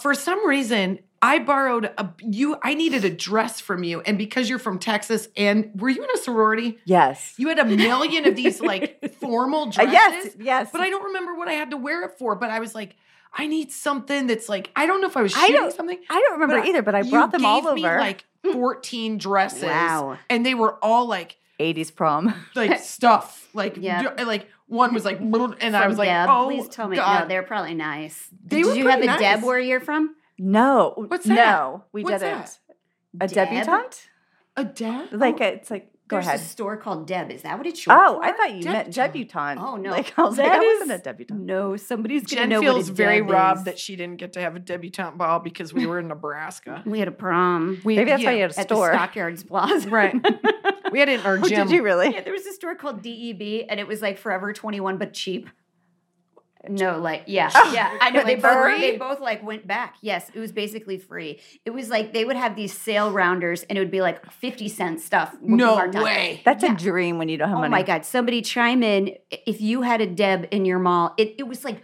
[0.00, 2.56] for some reason I borrowed a you.
[2.62, 6.10] I needed a dress from you, and because you're from Texas, and were you in
[6.14, 6.78] a sorority?
[6.84, 7.34] yes.
[7.38, 9.92] You had a million of these like formal Uh, dresses.
[9.92, 10.36] yes.
[10.38, 10.68] Yes.
[10.72, 12.34] But I don't remember what I had to wear it for.
[12.36, 12.94] But I was like,
[13.32, 15.98] I need something that's like I don't know if I was I shooting don't- something.
[16.08, 17.98] I don't remember but either, but I brought them all gave me, over.
[17.98, 19.64] like 14 dresses.
[19.64, 20.18] Wow.
[20.30, 22.32] And they were all like 80s prom.
[22.54, 23.48] like stuff.
[23.54, 24.14] Like Yeah.
[24.14, 26.28] d- like one was like and I was like, Deb.
[26.30, 26.96] oh, please tell me.
[26.96, 27.22] God.
[27.22, 28.28] No, they're probably nice.
[28.44, 30.14] They Did were you have a pretty Deb where you're from?
[30.38, 30.94] No.
[30.96, 31.34] What's that?
[31.34, 32.38] No, we What's didn't.
[32.38, 32.58] that?
[33.20, 33.48] A Deb?
[33.48, 34.08] debutante?
[34.56, 35.12] a deb.
[35.12, 36.40] Like oh, it's like go There's ahead.
[36.40, 37.30] a store called Deb.
[37.30, 38.24] Is that what it's oh, short Oh, for?
[38.24, 39.12] I thought you meant Debutante.
[39.12, 39.60] debutante.
[39.60, 39.90] Oh no!
[39.90, 41.44] Like I was like, That I wasn't a is- debutante.
[41.44, 43.64] No, somebody's gonna Jen know feels what a very Deb robbed is.
[43.66, 46.82] that she didn't get to have a debutante ball because we were in Nebraska.
[46.86, 48.88] we had a prom We, Maybe that's why you had a at store.
[48.90, 49.88] the Stockyards Plaza.
[49.90, 50.14] Right.
[50.92, 51.66] We had it in our Oh, gym.
[51.68, 52.10] did you really?
[52.12, 55.12] Yeah, there was a store called DEB, and it was like Forever Twenty One, but
[55.14, 55.48] cheap.
[56.68, 57.72] No, like yeah, oh.
[57.72, 57.96] yeah.
[58.00, 59.96] I know they Like both they both like went back.
[60.00, 61.40] Yes, it was basically free.
[61.64, 64.68] It was like they would have these sale rounders, and it would be like fifty
[64.68, 65.34] cent stuff.
[65.40, 66.42] No way.
[66.44, 66.74] That's Yeah.
[66.74, 67.68] a dream when you don't have Oh money.
[67.74, 68.04] Oh my god!
[68.04, 71.14] Somebody chime in if you had a Deb in your mall.
[71.16, 71.82] It it was like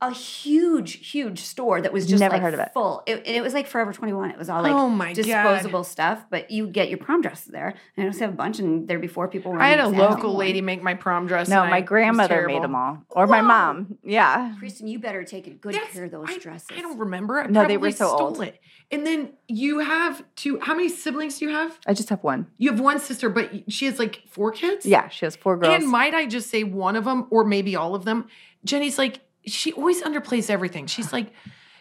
[0.00, 2.70] a huge, huge store that was just Never like heard of it.
[2.74, 3.02] full.
[3.06, 4.30] It, it was like Forever Twenty One.
[4.30, 5.16] It was all like Oh my God.
[5.16, 7.74] disposable stuff, but you get your prom dresses there.
[7.96, 9.60] And I just have a bunch, and there before people were.
[9.60, 10.10] I had a running out.
[10.10, 11.48] local lady make my prom dress.
[11.48, 12.98] No, my I- grandmother made them all.
[13.10, 13.96] Or my mom.
[14.02, 14.54] Yeah.
[14.58, 16.68] Kristen, you better take a good That's- care of those I, dresses.
[16.76, 17.40] I don't remember.
[17.40, 18.42] I No, they were so stole old.
[18.42, 18.60] It.
[18.90, 20.60] And then you have two.
[20.60, 21.78] How many siblings do you have?
[21.86, 22.48] I just have one.
[22.58, 24.84] You have one sister, but she has like four kids.
[24.84, 25.72] Yeah, she has four girls.
[25.74, 28.26] And might I just say one of them, or maybe all of them?
[28.64, 30.86] Jenny's like, she always underplays everything.
[30.86, 31.32] She's like,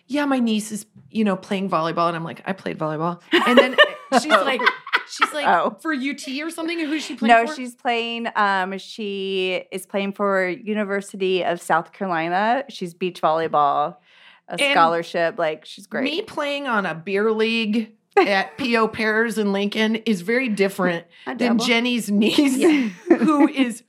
[0.07, 2.07] yeah, my niece is, you know, playing volleyball.
[2.07, 3.21] And I'm like, I played volleyball.
[3.31, 3.75] And then
[4.21, 4.61] she's like,
[5.09, 5.77] she's like, Oh.
[5.81, 6.79] for UT or something?
[6.79, 7.55] Who's she playing no, for?
[7.55, 8.27] she's playing.
[8.35, 12.65] Um, she is playing for University of South Carolina.
[12.69, 13.95] She's beach volleyball,
[14.49, 15.39] a And scholarship.
[15.39, 16.03] Like she's great.
[16.03, 18.89] Me playing on a beer league at P.O.
[18.89, 21.59] Pears in Lincoln is very different than?
[21.59, 23.83] Jenny's niece, who is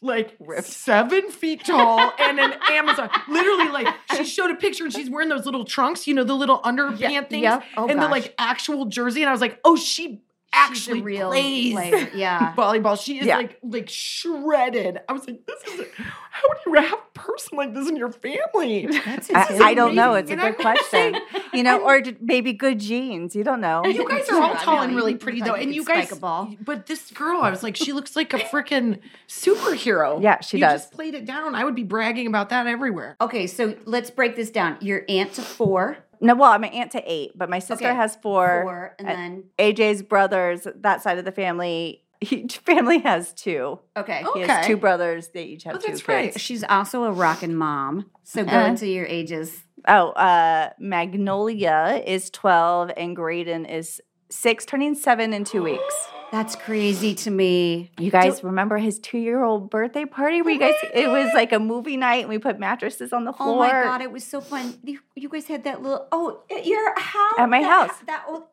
[0.00, 3.10] like seven feet tall and an Amazon.
[3.28, 6.34] Literally, like she showed a picture and she's wearing those little trunks, you know, the
[6.34, 7.62] little underpant things, yeah.
[7.76, 9.22] Oh, and the like actual jersey.
[9.22, 10.22] And I was like, oh, she
[10.52, 12.10] actually a real plays player.
[12.14, 12.54] Yeah.
[12.56, 13.00] volleyball.
[13.00, 13.36] She is Yeah.
[13.36, 15.00] like like shredded.
[15.08, 15.86] I was like, this is
[16.30, 18.86] how do you have a person like this in your family?
[19.04, 19.58] That's I.
[19.62, 20.14] I don't know.
[20.14, 20.84] It's a good I'm question.
[20.90, 21.16] saying-
[21.52, 23.34] You know, or maybe good genes.
[23.34, 23.84] You don't know.
[23.84, 26.10] You guys are all tall and really pretty though, and you guys.
[26.12, 26.48] a.
[26.60, 30.22] But this girl, I was like, she looks like a freaking superhero.
[30.22, 30.82] Yeah, she you does.
[30.82, 31.54] just played it down.
[31.54, 33.16] I would be bragging about that everywhere.
[33.20, 34.76] Okay, so let's break this down.
[34.80, 37.94] Your aunt to four, No, well, I'm an aunt to eight, but my sister Okay,
[37.94, 38.62] has four.
[38.64, 43.78] four, and then AJ's brothers, that side of the family, each family has two.
[43.96, 44.24] okay.
[44.34, 44.66] He has Okay.
[44.66, 45.28] two brothers.
[45.28, 46.08] They each have Oh, two that's kids.
[46.08, 46.40] right.
[46.40, 48.10] She's also a rockin' mom.
[48.24, 48.66] So go Uh.
[48.66, 49.64] into your ages.
[49.86, 54.00] Oh, uh, Magnolia is 12 and Graydon is
[54.30, 56.08] six, turning seven in two weeks.
[56.30, 57.90] That's crazy to me.
[57.98, 61.52] You guys remember his two year old birthday party where you guys, it was like
[61.52, 63.48] a movie night and we put mattresses on the floor.
[63.54, 64.78] Oh my god, it was so fun.
[64.84, 67.98] You, you guys had that little oh at your house At my that- house.
[68.06, 68.44] That old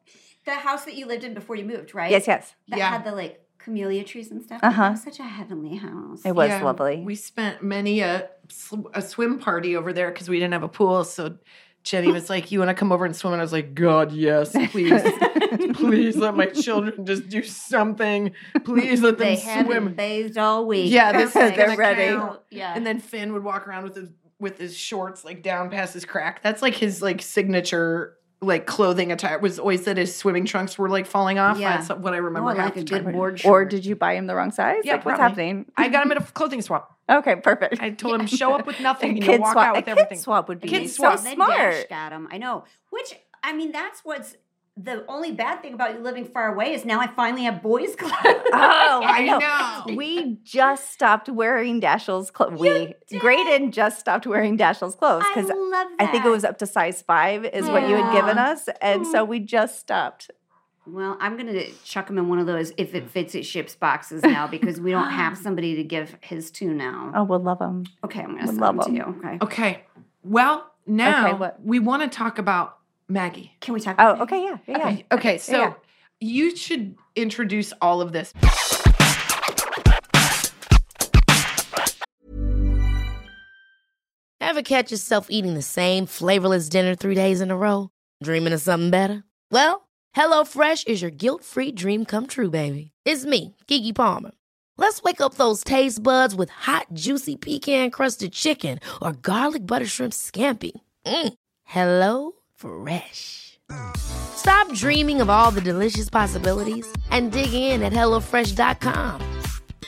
[0.45, 2.11] the house that you lived in before you moved, right?
[2.11, 2.53] Yes, yes.
[2.69, 2.89] That Yeah.
[2.91, 4.59] had the like camellia trees and stuff.
[4.63, 4.81] Uh-huh.
[4.83, 6.21] That was such a heavenly house.
[6.23, 7.01] It was Yeah, lovely.
[7.03, 8.29] We spent many a
[8.93, 11.03] a swim party over there because we didn't have a pool.
[11.03, 11.37] So
[11.85, 14.11] Jenny was like, "You want to come over and swim?" And I was like, "God,
[14.11, 14.91] yes, please,
[15.75, 18.33] please let my children just do something.
[18.65, 20.91] Please let them They haven't swim." bathed all week.
[20.91, 21.57] Yeah, this is Perfect.
[21.57, 22.07] They're ready.
[22.15, 22.39] count.
[22.49, 22.73] Yeah.
[22.75, 24.09] And then Finn would walk around with his
[24.39, 26.41] with his shorts like down past his crack.
[26.43, 29.39] That's like his like signature like clothing attire.
[29.39, 31.57] Was always that his swimming trunks were like falling off.
[31.57, 31.77] Yeah.
[31.77, 32.49] That's what I remember.
[32.49, 33.51] I like a good board short.
[33.51, 34.81] Or did you buy him the wrong size?
[34.83, 35.65] Yeah, like, what's happening?
[35.77, 36.97] I got him at a clothing swap.
[37.09, 37.81] Okay, perfect.
[37.81, 39.79] I told him show up with nothing A and kid you'll walk swap- out a
[39.79, 40.17] with kid everything.
[40.19, 41.21] swap would A be kid so swap.
[41.21, 41.89] Then Dash smart.
[41.89, 42.27] got him.
[42.31, 42.63] I know.
[42.89, 43.13] Which
[43.43, 44.35] I mean, that's what's
[44.77, 47.95] the only bad thing about you living far away is now I finally have boys'
[47.97, 48.11] clothes.
[48.15, 49.39] Oh, I I know.
[49.39, 49.95] know.
[49.95, 52.59] We just stopped wearing Dashiell's clothes.
[52.59, 53.21] We did?
[53.21, 56.65] Graydon just stopped wearing Dashiell's clothes I because love I, think it was up to
[56.65, 60.29] size five is what you had given us, and so we just stopped.
[60.87, 64.23] Well, I'm gonna chuck him in one of those if it fits it ships boxes
[64.23, 67.13] now because we don't have somebody to give his to now.
[67.15, 67.85] Oh, we'll love them.
[68.03, 69.03] Okay, I'm gonna we send love them to you.
[69.19, 69.37] Okay.
[69.41, 69.83] Okay.
[70.21, 71.63] Well, now what?
[71.63, 73.53] we want to talk about Maggie.
[73.61, 73.95] Can we talk?
[73.99, 74.77] Oh, okay, yeah, yeah.
[74.77, 74.87] yeah.
[74.87, 75.05] Okay.
[75.11, 75.37] Okay.
[75.37, 75.73] So Yeah.
[76.19, 78.33] you should introduce all of this.
[84.41, 87.89] Ever catch yourself eating the same flavorless dinner three days in a row?
[88.23, 89.23] Dreaming of something better?
[89.51, 92.91] Well, HelloFresh is your guilt-free dream come true, baby.
[93.05, 94.31] It's me, Gigi Palmer.
[94.77, 100.13] Let's wake up those taste buds with hot, juicy pecan-crusted chicken or garlic butter shrimp
[100.13, 100.71] scampi.
[101.05, 101.33] Mm.
[101.63, 103.59] Hello Fresh.
[103.97, 109.21] Stop dreaming of all the delicious possibilities and dig in at HelloFresh.com.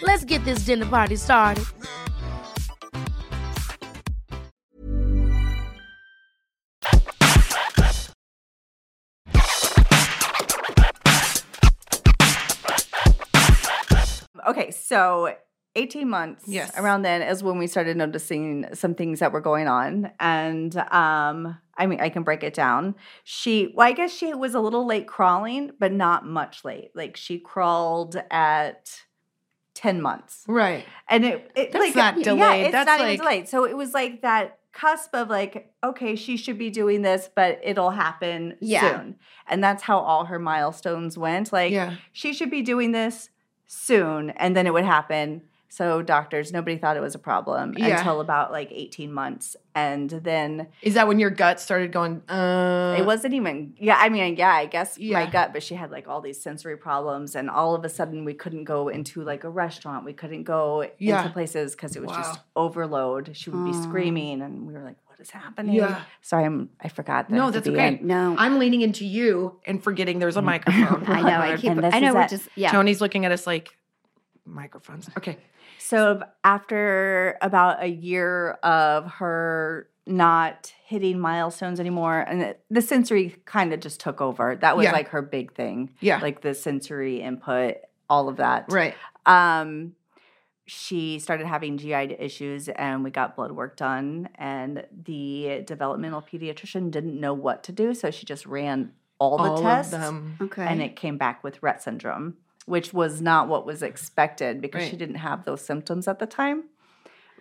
[0.01, 1.65] Let's get this dinner party started.
[14.47, 15.35] okay, so
[15.75, 16.71] 18 months Yes.
[16.77, 20.11] around then is when we started noticing some things that were going on.
[20.19, 22.95] And um, I mean, I can break it down.
[23.23, 26.91] She, well, I guess she was a little late crawling, but not much late.
[26.95, 29.01] Like she crawled at
[29.75, 30.43] 10 months.
[30.47, 30.85] Right.
[31.07, 32.63] And it, it That's like, not Yeah, delayed.
[32.65, 33.47] it's That's not like- even delayed.
[33.49, 37.59] So it was like that cusp of like, okay, she should be doing this, but
[37.63, 38.81] it'll happen Yeah.
[38.97, 39.15] soon.
[39.47, 41.51] And that's how all her milestones went.
[41.53, 41.95] Like, Yeah.
[42.11, 43.29] she should be doing this
[43.65, 45.41] soon, and then it would happen.
[45.69, 47.97] So doctors, nobody thought it was a problem Yeah.
[47.99, 49.55] until about like 18 months.
[49.75, 54.09] And then Is that when your gut started going, uh it wasn't even, yeah, I
[54.09, 57.35] mean, yeah, I guess my gut, but she had like all these sensory problems.
[57.35, 60.05] And all of a sudden, we couldn't go into like a restaurant.
[60.05, 61.19] We couldn't go Yeah.
[61.21, 63.35] into places because it was just overload.
[63.35, 65.75] She would be screaming, and we were like, what is happening?
[65.75, 66.01] Yeah.
[66.21, 67.35] Sorry, I'm, I forgot that.
[67.35, 67.79] No, that's okay.
[67.79, 68.01] end.
[68.03, 68.35] No.
[68.37, 71.03] I'm leaning into you and forgetting there's a microphone.
[71.07, 71.39] I know.
[71.41, 71.71] I keep.
[71.71, 72.13] I know.
[72.15, 72.47] We're just.
[72.55, 72.71] Yeah.
[72.71, 73.77] Tony's looking at us like
[74.45, 75.09] microphones.
[75.17, 75.37] Okay.
[75.89, 83.35] So after about a year of her not hitting milestones anymore, and it- the sensory
[83.45, 84.55] kind of just took over.
[84.55, 84.91] That was Yeah.
[84.91, 85.91] like her big thing.
[86.01, 86.19] Yeah.
[86.21, 87.77] like the sensory input,
[88.09, 88.65] all of that.
[88.69, 88.95] Right.
[89.25, 89.95] Um,
[90.65, 94.27] she started having GI issues, and we got blood work done.
[94.35, 99.49] And the developmental pediatrician didn't know what to do, so she just ran all the
[99.51, 100.37] All tests, of them.
[100.41, 100.65] Okay.
[100.65, 102.35] and it came back with Rett syndrome,
[102.67, 106.65] which was not what was expected because she didn't have those symptoms at the time.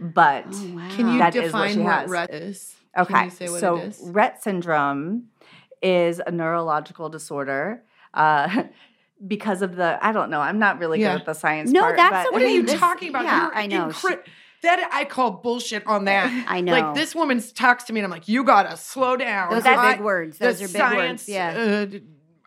[0.01, 0.89] But Oh, wow.
[0.97, 2.11] Can you That is what define she what has.
[2.11, 2.75] Rett is?
[2.97, 4.01] Okay, Can you say what so it is?
[4.01, 5.25] Rett syndrome
[5.83, 7.83] is a neurological disorder.
[8.15, 8.65] Uh,
[9.27, 11.13] because of the, I don't know, I'm not really Yeah.
[11.13, 11.97] good at the science No, part.
[11.97, 13.25] that's but- What are you this- talking about?
[13.25, 13.87] yeah, You're I know.
[13.89, 14.21] incre-
[14.63, 16.31] that I call bullshit on that.
[16.49, 16.73] I know.
[16.73, 19.75] Like this woman talks to me, and I'm like, "You gotta slow down." Those are
[19.79, 20.39] I- big words.
[20.39, 21.23] Those are big words.
[21.25, 21.87] science, Yeah.
[21.95, 21.99] uh,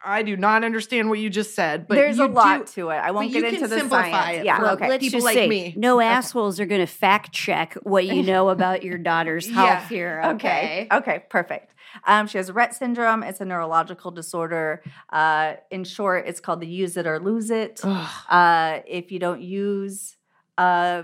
[0.03, 2.89] I do not understand what you just said, but There's you a lot do- to
[2.91, 2.95] it.
[2.95, 4.39] I won't get into the simplify science.
[4.39, 4.89] it Yeah, for Well, okay.
[4.89, 5.73] let's people just like say me.
[5.77, 9.87] no assholes are going to fact check what you know about your daughter's health Yeah.
[9.89, 10.21] here.
[10.25, 10.87] Okay.
[10.91, 10.97] Okay.
[10.97, 11.23] Okay.
[11.29, 11.75] Perfect.
[12.05, 13.23] Um, she has Rett syndrome.
[13.23, 14.83] It's a neurological disorder.
[15.11, 17.81] Uh, in short, it's called the use it or lose it.
[17.83, 20.15] Uh, if you don't use
[20.57, 21.03] uh,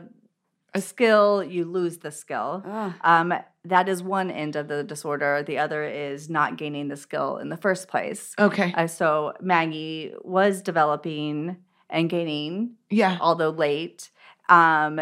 [0.74, 2.64] a skill, you lose the skill.
[3.04, 3.34] Um,
[3.66, 5.44] that is one end of the disorder.
[5.44, 8.34] The other is not gaining the skill in the first place.
[8.40, 8.74] Okay.
[8.74, 11.58] Uh, so Maggie was developing
[11.90, 13.18] and gaining, yeah.
[13.22, 14.10] although late.
[14.50, 15.00] Um,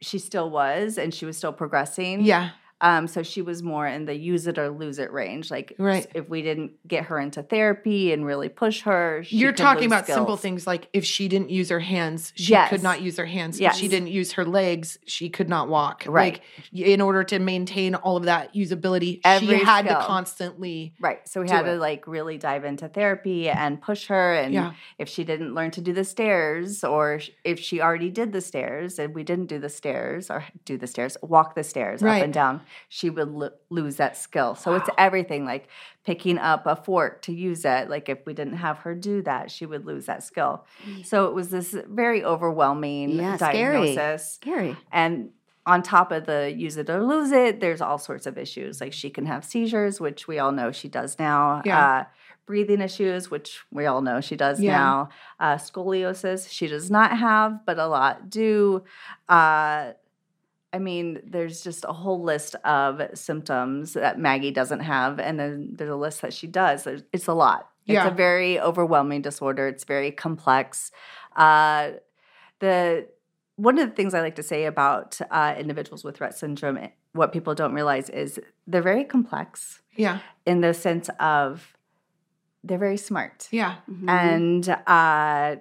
[0.00, 2.22] she still was, and she was still progressing.
[2.22, 2.50] Yeah.
[2.80, 5.50] Um, so she was more in the use it or lose it range.
[5.50, 6.06] Like, Right.
[6.14, 10.06] if we didn't get her into therapy and really push her, she You're talking about
[10.06, 12.68] simple things like if she didn't use her hands, she Yes.
[12.68, 13.58] could not use her hands.
[13.60, 16.04] If she didn't use her legs, she could not walk.
[16.06, 16.34] Right.
[16.34, 20.00] Like in order to maintain all of that usability, Every she had skill.
[20.00, 21.26] to constantly Right.
[21.26, 21.72] So we had it.
[21.74, 24.34] to like really dive into therapy and push her.
[24.34, 24.72] And Yeah.
[24.98, 28.98] if she didn't learn to do the stairs, or if she already did the stairs
[28.98, 32.18] and we didn't do the stairs or do the stairs, walk the stairs Right.
[32.18, 34.54] up and down, she would lo- lose that skill.
[34.54, 35.68] So it's everything like
[36.04, 37.88] picking up a fork to use it.
[37.88, 40.64] Like if we didn't have her do that, she would lose that skill.
[41.04, 43.94] So it was this very overwhelming Yeah, scary.
[43.94, 44.32] diagnosis.
[44.34, 44.76] Scary.
[44.92, 45.30] And
[45.66, 48.80] on top of the use it or lose it, there's all sorts of issues.
[48.82, 51.62] Like she can have seizures, which we all know she does now.
[51.64, 51.86] Yeah.
[52.00, 52.04] Uh,
[52.46, 54.72] breathing issues, which we all know she does Yeah.
[54.76, 55.08] now.
[55.40, 58.84] Uh, scoliosis, she does not have, but a lot do.
[59.30, 59.92] Uh,
[60.74, 65.70] I mean, there's just a whole list of symptoms that Maggie doesn't have, and then
[65.76, 66.82] there's a list that she does.
[66.84, 67.70] There's, it's a lot.
[67.84, 68.04] Yeah.
[68.04, 69.68] It's a very overwhelming disorder.
[69.68, 70.90] It's very complex.
[71.36, 71.92] Uh,
[72.58, 73.06] the
[73.56, 76.88] one of the things I like to say about uh, individuals with Rett syndrome, eh,
[77.12, 80.18] what people don't realize is they're very complex Yeah.
[80.44, 81.76] in the sense of
[82.64, 83.46] they're very smart.
[83.52, 83.76] Yeah.
[83.88, 84.08] Mhm.
[84.10, 85.56] And uh,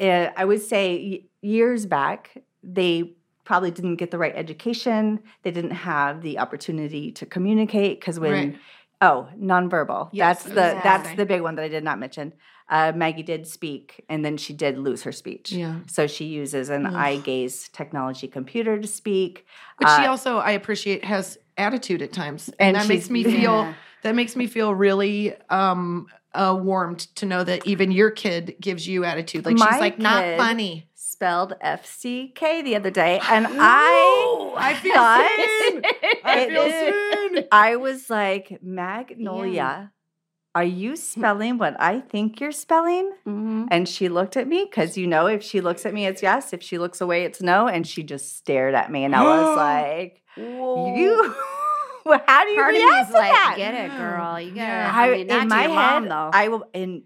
[0.00, 3.14] eh, I would say years back, they
[3.48, 5.20] probably didn't get the right education.
[5.42, 8.58] They didn't have the opportunity to communicate because when Right.
[9.00, 12.34] oh nonverbal, Yes, that's I the that's the big one that I did not mention.
[12.68, 15.52] Uh, Maggie did speak, and then she did lose her speech.
[15.52, 15.76] Yeah.
[15.86, 16.94] So she uses an Ugh.
[16.94, 19.46] eye gaze technology computer to speak.
[19.78, 23.24] But she Uh, also, I appreciate, has attitude at times, And and, that makes me
[23.24, 23.74] feel Yeah.
[24.02, 28.86] that makes me feel really um uh, warmed to know that even your kid gives
[28.86, 29.46] you attitude.
[29.46, 30.87] Like My she's like not funny.
[31.18, 35.28] Spelled F C K the other day, and I I feel thought.
[36.24, 37.44] I feel seen.
[37.50, 39.90] I was like Magnolia.
[40.54, 43.10] Are you spelling what I think you're spelling?
[43.26, 43.66] Mhm.
[43.70, 46.52] And she looked at me because you know, if she looks at me, it's yes.
[46.52, 47.66] If she looks away, it's no.
[47.66, 51.34] And she just stared at me, and I was like, "You,
[52.06, 54.40] how do you Part react to like, that?" get it, girl.
[54.40, 54.56] You gotta.
[54.56, 54.92] Yeah.
[54.94, 56.30] I, mean, in my head, mom, though.
[56.32, 56.64] I will.
[56.72, 57.02] In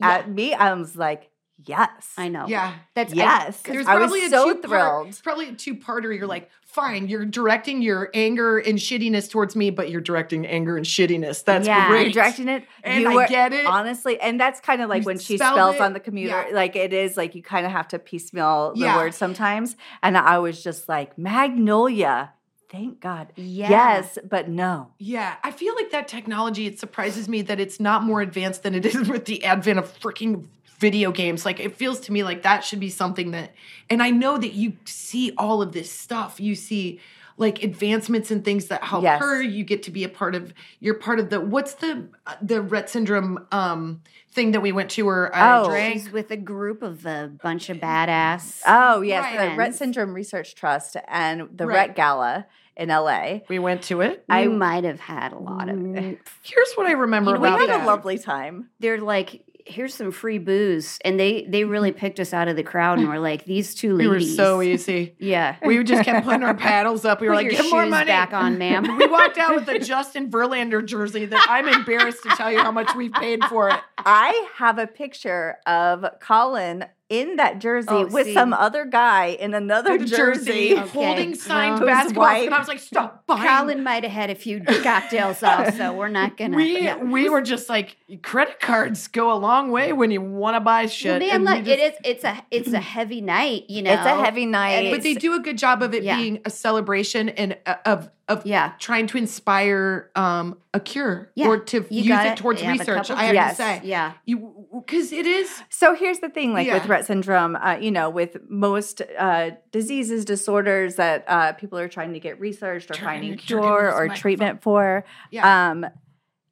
[0.00, 0.10] Yeah.
[0.18, 1.30] at me, I was like,
[1.66, 2.12] yes.
[2.16, 2.46] I know.
[2.48, 2.74] Yeah.
[2.94, 3.60] That's I- Yes.
[3.62, 5.08] There's I was probably a so two-part- thrilled.
[5.08, 6.16] It's probably a two-parter.
[6.16, 10.76] You're like, fine, you're directing your anger and shittiness towards me, but you're directing anger
[10.76, 11.44] and shittiness.
[11.44, 11.86] That's Yeah.
[11.88, 12.02] great.
[12.06, 12.64] You're directing it.
[12.82, 13.64] And you I were, get it.
[13.66, 15.80] Honestly, and that's kind of like You when she spells it.
[15.80, 16.44] on the computer.
[16.48, 16.54] Yeah.
[16.54, 18.96] Like it is like you kind of have to piecemeal the Yeah.
[18.96, 19.76] words sometimes.
[20.02, 22.32] And I was just like, Magnolia.
[22.70, 23.28] Thank God.
[23.36, 23.70] Yeah.
[23.70, 24.88] Yes, but no.
[24.98, 28.74] Yeah, I feel like that technology, it surprises me that it's not more advanced than
[28.74, 30.46] it is with the advent of freaking
[30.78, 31.44] video games.
[31.44, 33.52] Like, it feels to me like that should be something that,
[33.90, 36.40] and I know that you see all of this stuff.
[36.40, 37.00] You see
[37.36, 39.20] like advancements and things that help Yes.
[39.20, 39.42] her.
[39.42, 42.62] You get to be a part of, you're part of the, what's the, uh, the
[42.62, 45.66] Rett syndrome um thing that we went to or I Oh.
[45.68, 45.94] drank?
[45.94, 48.62] She's with a group of a bunch of badass.
[48.66, 49.24] Oh, yes.
[49.36, 49.50] Right.
[49.56, 51.90] The Rett Syndrome Research Trust and the Right.
[51.90, 52.46] Rett Gala
[52.76, 53.40] in LA.
[53.48, 54.24] We went to it.
[54.28, 56.18] I I- might have had a lot of it.
[56.42, 57.82] Here's what I remember You know, We had that.
[57.82, 58.70] a lovely time.
[58.80, 61.98] They're like, here's some free booze, and they they really mm-hmm.
[61.98, 64.62] picked us out of the crowd and were like, these two ladies we were so
[64.62, 65.14] easy.
[65.24, 65.56] Yeah.
[65.64, 67.20] We just kept putting our paddles up.
[67.20, 68.84] We were Put like, your "Give more money back on, ma'am.
[68.98, 72.70] We walked out with a Justin Verlander jersey that I'm embarrassed to tell you how
[72.70, 73.80] much we've paid for it.
[73.98, 78.34] I have a picture of Colin in that jersey Oh, with see.
[78.34, 80.72] some other guy in another The jersey.
[80.74, 80.88] Okay.
[80.88, 84.34] holding signed Well, basketballs, and I was like, "Stop buying." Colin might have had a
[84.34, 85.92] few cocktails also.
[85.92, 86.56] We're not gonna.
[86.56, 86.96] we yeah.
[86.96, 90.86] we were just like credit cards go a long way when you want to buy
[90.86, 91.10] shit.
[91.12, 91.92] Well, they and we just- it is.
[92.04, 92.42] It's a.
[92.50, 93.64] It's a heavy night.
[93.68, 93.92] You know.
[93.92, 94.90] It's a heavy night.
[94.90, 96.16] but they do a good job of it Yeah.
[96.16, 98.72] being a celebration and uh, of of Yeah.
[98.78, 101.46] trying to inspire um, a cure Yeah.
[101.48, 103.10] or to You use it towards have research.
[103.10, 103.50] I have Yes.
[103.58, 104.12] to say, Yeah.
[104.24, 108.08] you because it is So here's the thing, like with Rett syndrome, uh, you know,
[108.08, 113.04] with most uh, diseases, disorders that uh, people are trying to get researched or Turn
[113.06, 115.70] finding it- turn it cure or this treatment for, Yeah.
[115.70, 115.86] um,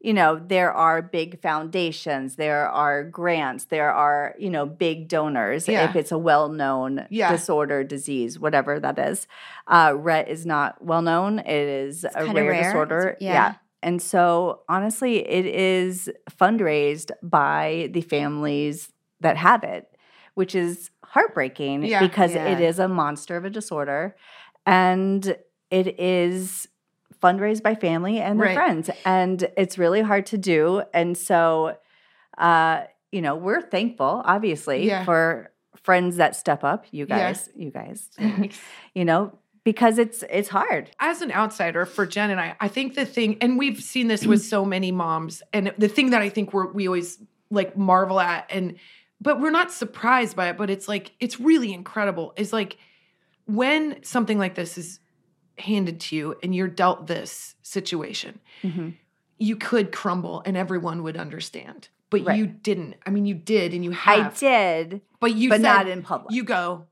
[0.02, 5.68] you know, there are big foundations, there are grants, there are, you know, big donors
[5.68, 5.88] Yeah.
[5.88, 7.30] if it's a well-known Yeah.
[7.30, 9.28] disorder, disease, whatever that is.
[9.68, 11.38] Uh, Rett is not well known.
[11.38, 11.46] It
[11.86, 12.62] is a rare, rare.
[12.64, 13.00] disorder.
[13.10, 13.54] It's- yeah.
[13.80, 19.88] And so, honestly, it is fundraised by the families that have it,
[20.34, 22.00] which is heartbreaking Yeah.
[22.00, 22.46] because Yeah.
[22.46, 24.16] it is a monster of a disorder
[24.66, 25.36] and
[25.70, 26.68] it is
[27.22, 28.54] fundraised by family and their Right.
[28.54, 28.90] friends.
[29.04, 30.82] And it's really hard to do.
[30.92, 31.76] And so,
[32.38, 35.04] uh, you know, we're thankful, obviously, Yeah.
[35.04, 36.86] for friends that step up.
[36.90, 37.18] You Yeah.
[37.18, 38.08] guys, you guys,
[38.94, 40.90] you know, because it's it's hard.
[40.98, 44.26] as an outsider for Jen and I, I think the thing, and we've seen this
[44.26, 47.18] with so many moms, and the thing that I think we're, we always
[47.50, 48.76] like marvel at, and
[49.20, 52.32] but we're not surprised by it, but it's like it's really incredible.
[52.36, 52.76] Is like
[53.46, 54.98] when something like this is
[55.62, 58.90] handed to you and you're dealt this situation, mm-hmm.
[59.38, 62.38] you could crumble and everyone would understand, but Right.
[62.38, 62.94] you didn't.
[63.06, 64.34] I mean, you did, and you have.
[64.34, 66.32] I did, but you but said, not in public.
[66.34, 66.86] you go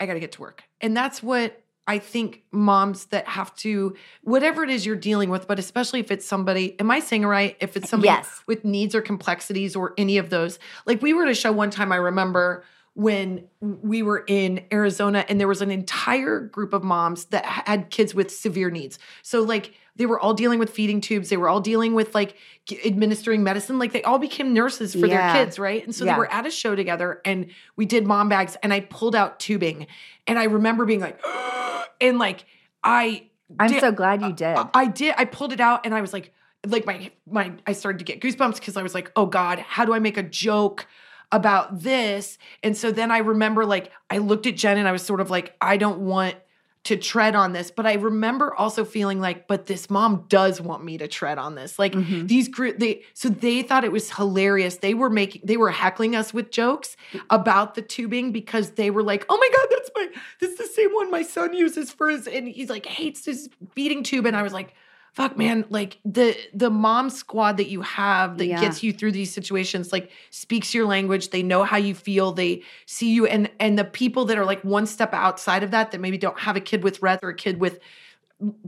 [0.00, 3.96] i got to get to work and that's what i think moms that have to
[4.22, 7.56] whatever it is you're dealing with but especially if it's somebody am i saying right
[7.60, 8.42] if it's somebody Yes.
[8.46, 11.70] with needs or complexities or any of those like we were at a show one
[11.70, 12.62] time i remember
[12.96, 17.90] when we were in Arizona and there was an entire group of moms that had
[17.90, 18.98] kids with severe needs.
[19.20, 22.36] So like they were all dealing with feeding tubes, they were all dealing with like
[22.64, 25.34] g- administering medicine, like they all became nurses for Yeah.
[25.34, 25.84] their kids, right?
[25.84, 26.14] And so Yeah.
[26.14, 29.38] they were at a show together and we did mom bags and I pulled out
[29.40, 29.86] tubing
[30.26, 31.22] and I remember being like
[32.00, 32.46] and like
[32.82, 33.26] I
[33.60, 34.56] I'm did- so glad you did.
[34.56, 35.14] I- I did.
[35.18, 36.32] I pulled it out and I was like,
[36.66, 39.84] like my my I started to get goosebumps because I was like, oh God, how
[39.84, 40.86] do I make a joke
[41.32, 42.38] about this?
[42.62, 45.30] And so then I remember like I looked at Jen and I was sort of
[45.30, 46.36] like, I don't want
[46.84, 50.84] to tread on this, but I remember also feeling like, but this mom does want
[50.84, 51.80] me to tread on this.
[51.80, 52.26] Like Mm-hmm.
[52.28, 54.76] these group, they so they thought it was hilarious.
[54.76, 56.96] They were making, they were heckling us with jokes
[57.28, 60.08] about the tubing because they were like, oh my god, that's my,
[60.40, 64.04] that's the same one my son uses for his, and he's like hates his feeding
[64.04, 64.72] tube, and I was like.
[65.16, 68.60] Fuck man, like the the mom squad that you have that Yeah.
[68.60, 71.30] gets you through these situations, like speaks your language.
[71.30, 72.32] They know how you feel.
[72.32, 75.90] They see you, and and the people that are like one step outside of that,
[75.92, 77.80] that maybe don't have a kid with Rett or a kid with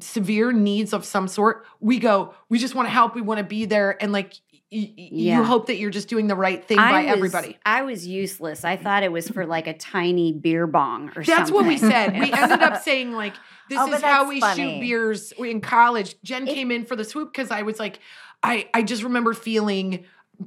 [0.01, 3.15] severe needs of some sort, we go, we just want to help.
[3.15, 4.03] We want to be there.
[4.03, 4.33] And like,
[4.71, 5.39] y- Yeah.
[5.39, 7.59] you hope that you're just doing the right thing I by was- everybody.
[7.65, 8.65] I was useless.
[8.65, 11.35] I thought it was for like a tiny beer bong or something.
[11.35, 12.13] That's what we said.
[12.19, 13.35] We ended up saying like,
[13.69, 14.75] this Oh, is how we funny.
[14.77, 16.17] shoot beers in college.
[16.23, 17.99] Jen came in for the swoop because I was like,
[18.43, 20.05] I I just remember feeling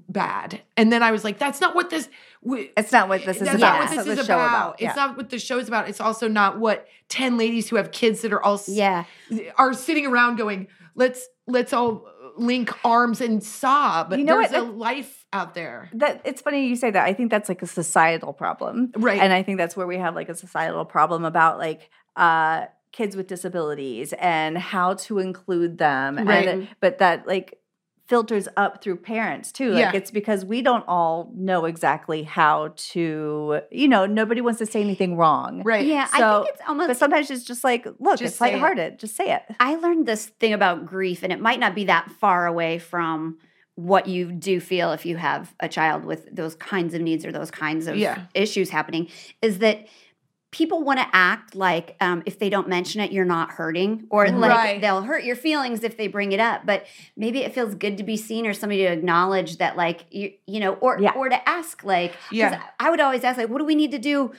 [0.08, 2.08] bad, and then I was like, that's not what this.
[2.42, 3.74] We, It's not what this is That's about.
[3.74, 4.48] not what It's this not is about.
[4.50, 4.82] about.
[4.82, 5.90] It's not what the show is about.
[5.90, 9.04] It's also not what ten ladies who have kids that are all Yeah.
[9.58, 12.06] are sitting around going, let's let's all
[12.38, 14.14] link arms and sob.
[14.14, 14.62] You know There's what?
[14.62, 15.90] a life out there.
[15.94, 17.06] that it's funny you say that.
[17.06, 18.92] I think that's like a societal problem.
[18.96, 19.22] Right.
[19.22, 23.16] And I think that's where we have like a societal problem about like uh kids
[23.16, 26.18] with disabilities and how to include them.
[26.18, 26.48] Right.
[26.48, 27.58] And but that like
[28.12, 29.70] filters up through parents too.
[29.72, 29.92] Like Yeah.
[29.94, 34.82] it's because we don't all know exactly how to, you know, nobody wants to say
[34.82, 35.62] anything wrong.
[35.64, 35.86] Right.
[35.88, 38.50] Yeah, I So- think it's almost But sometimes it's just like, look, Just it's say
[38.50, 38.54] it.
[38.56, 39.00] lighthearted.
[39.00, 39.44] Just say it.
[39.62, 43.38] I learned this thing about grief, and it might not be that far away from
[43.76, 47.32] what you do feel if you have a child with those kinds of needs or
[47.32, 48.24] those kinds of Yeah.
[48.34, 49.08] issues happening.
[49.42, 49.88] Is that
[50.52, 54.30] people want to act like um, if they don't mention it, you're not hurting, or
[54.30, 54.82] like Right.
[54.82, 56.66] they'll hurt your feelings if they bring it up.
[56.66, 56.86] But
[57.16, 60.60] maybe it feels good to be seen or somebody to acknowledge that, like you, you
[60.60, 61.14] know, or Yeah.
[61.16, 62.62] or to ask, like, Yeah.
[62.80, 64.34] I would always ask, like, what do we need to do?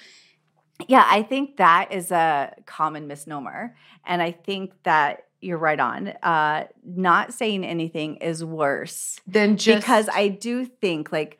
[0.86, 3.74] Yeah, I think that is a common misnomer.
[4.04, 6.08] And I think that you're right on.
[6.22, 11.38] Uh, not saying anything is worse than just because I do think, like,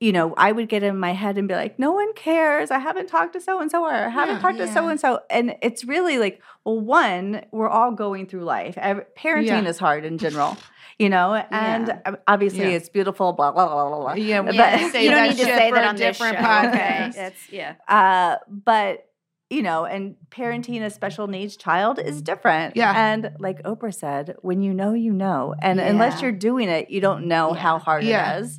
[0.00, 2.70] you know, I would get in my head and be like, no one cares.
[2.70, 4.40] I haven't talked to so and so, or I haven't Yeah.
[4.42, 5.20] talked to so and so.
[5.30, 8.74] And it's really like, well, one, we're all going through life.
[8.76, 9.62] Parenting Yeah.
[9.68, 10.56] is hard in general,
[10.98, 12.14] you know, and Yeah.
[12.26, 12.76] obviously Yeah.
[12.76, 14.12] it's beautiful, blah, blah, blah, blah, blah.
[14.14, 16.68] Yeah, we But- you don't need to say for that a on this show, podcast.
[16.68, 17.10] Okay?
[17.14, 17.74] That's yeah.
[17.88, 19.06] Uh, but
[19.50, 22.76] you know, and parenting a special needs child is different.
[22.76, 22.92] Yeah.
[22.96, 25.54] And like Oprah said, when you know, you know.
[25.62, 27.60] And unless you're doing it, you don't know Yeah.
[27.60, 28.36] how hard Yeah.
[28.38, 28.58] it is.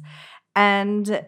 [0.55, 1.25] And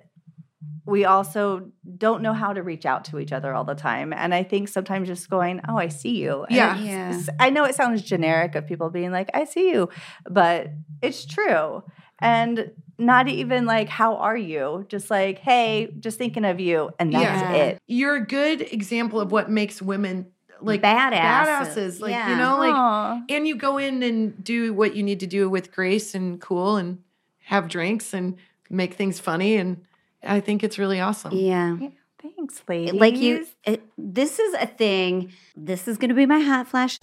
[0.86, 4.14] we also don't know how to reach out to each other all the time.
[4.14, 6.44] And I think sometimes just going, Oh, I see you.
[6.46, 6.78] And Yeah.
[6.80, 7.22] Yeah.
[7.40, 9.90] I know it sounds generic of people being like, I see you,
[10.30, 10.70] but
[11.02, 11.84] it's true.
[12.20, 14.86] And not even like, how are you?
[14.90, 16.90] Just like, hey, just thinking of you.
[16.98, 17.52] And that's Yeah.
[17.54, 17.80] it.
[17.86, 20.28] You're a good example of what makes women
[20.62, 21.76] like Badasses.
[21.76, 22.00] badasses.
[22.02, 22.32] Like, Yeah.
[22.32, 23.22] you know, like Aw.
[23.30, 26.78] and you go in and do what you need to do with grace and cool
[26.78, 27.00] and
[27.46, 28.36] have drinks and
[28.70, 29.84] make things funny and
[30.24, 31.34] I think it's really awesome.
[31.34, 31.78] Yeah.
[31.80, 31.90] Yeah,
[32.22, 32.94] Thanks, ladies.
[33.00, 37.00] like you it, this is a thing this is going to be my hot flash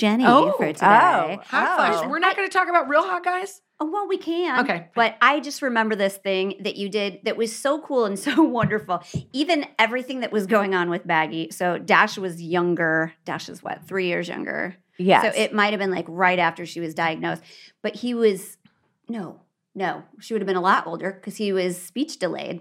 [0.00, 1.42] jenny Oh, for today oh.
[1.46, 2.04] Hot.
[2.04, 2.08] Oh.
[2.08, 3.60] We're not going to talk about real hot guys.
[3.82, 4.60] Oh, well, we can.
[4.60, 4.88] Okay.
[4.94, 8.42] But I just remember this thing that you did that was so cool and so
[8.42, 9.02] wonderful.
[9.32, 11.50] Even everything that was going on with Baggy.
[11.50, 13.14] So Dash was younger.
[13.24, 14.76] Dash is what, three years younger?
[14.98, 15.22] Yes.
[15.34, 17.42] So it might have been like right after she was diagnosed.
[17.82, 18.58] But he was,
[19.08, 19.40] no,
[19.74, 22.60] no, she would have been a lot older because he was speech delayed.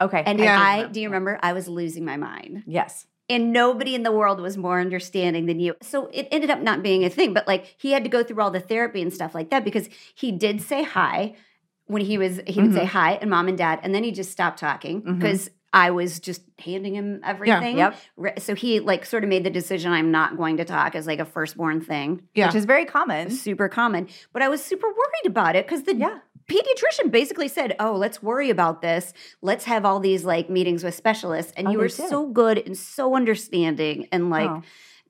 [0.00, 0.22] okay.
[0.26, 0.60] And Yeah.
[0.60, 1.38] I, do you remember?
[1.42, 2.64] I was losing my mind.
[2.66, 3.06] Yes.
[3.28, 5.74] And nobody in the world was more understanding than you.
[5.82, 8.42] So it ended up not being a thing, but like he had to go through
[8.42, 11.34] all the therapy and stuff like that because he did say hi
[11.86, 12.86] when he was he would say mm-hmm.
[12.86, 15.18] hi and mom and dad and then he just stopped talking mm-hmm.
[15.18, 17.76] because I was just handing him everything.
[17.76, 18.38] Yep.
[18.38, 21.18] So he like sort of made the decision I'm not going to talk as like
[21.18, 22.22] a firstborn thing.
[22.34, 22.46] Yeah.
[22.46, 23.30] Which is very common.
[23.30, 24.08] Super common.
[24.32, 26.18] But I was super worried about it because the Yeah.
[26.48, 29.12] Pediatrician basically said, "Oh, let's worry about this.
[29.42, 32.08] Let's have all these like meetings with specialists." And Oh, you were did.
[32.08, 34.62] so good and so understanding and like Oh.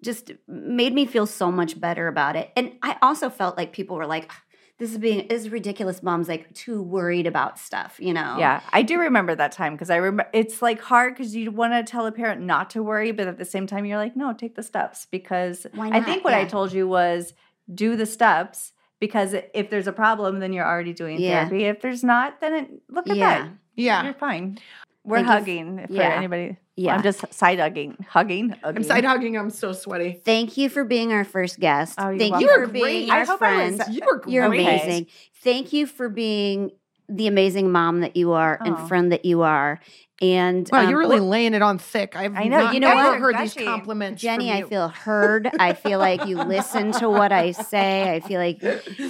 [0.03, 2.51] just made me feel so much better about it.
[2.57, 4.43] And I also felt like people were like, ah,
[4.79, 8.37] "This is being is ridiculous." Mom's like too worried about stuff, you know?
[8.39, 11.73] Yeah, I do remember that time because I remember it's like hard because you want
[11.73, 14.33] to tell a parent not to worry, but at the same time you're like, no,
[14.33, 17.33] take the steps because I think what I told you was
[17.75, 21.49] do the steps because if there's a problem, then you're already doing Yeah.
[21.49, 21.65] therapy.
[21.65, 23.43] If there's not, then it, look at Yeah.
[23.43, 23.51] that.
[23.77, 24.05] Yeah.
[24.05, 24.59] You're fine.
[25.05, 26.17] We're Thank you f- hugging for yeah.
[26.17, 26.57] anybody.
[26.77, 26.97] Yeah.
[26.97, 28.55] I'm just side hugging, hugging.
[28.65, 29.39] I'm side hugging.
[29.39, 30.21] I'm so sweaty.
[30.25, 31.95] Thank you for being our first guest.
[31.99, 32.49] Oh, you're Thank welcome.
[32.49, 33.11] you You for being great.
[33.11, 33.95] our I hope I was- friend.
[33.95, 34.33] You were great.
[34.35, 34.63] You're Okay.
[34.63, 35.07] amazing.
[35.43, 36.73] Thank you for being
[37.09, 38.87] the amazing mom that you are and Oh.
[38.89, 39.79] friend that you are.
[40.23, 42.17] And Wow, um, you're really well, laying it on thick.
[42.17, 43.21] I've I know, not you know ever what?
[43.21, 44.23] heard these compliments.
[44.23, 45.51] Jenny, from I feel heard.
[45.59, 48.15] I feel like you listen to what I say.
[48.15, 48.63] I feel like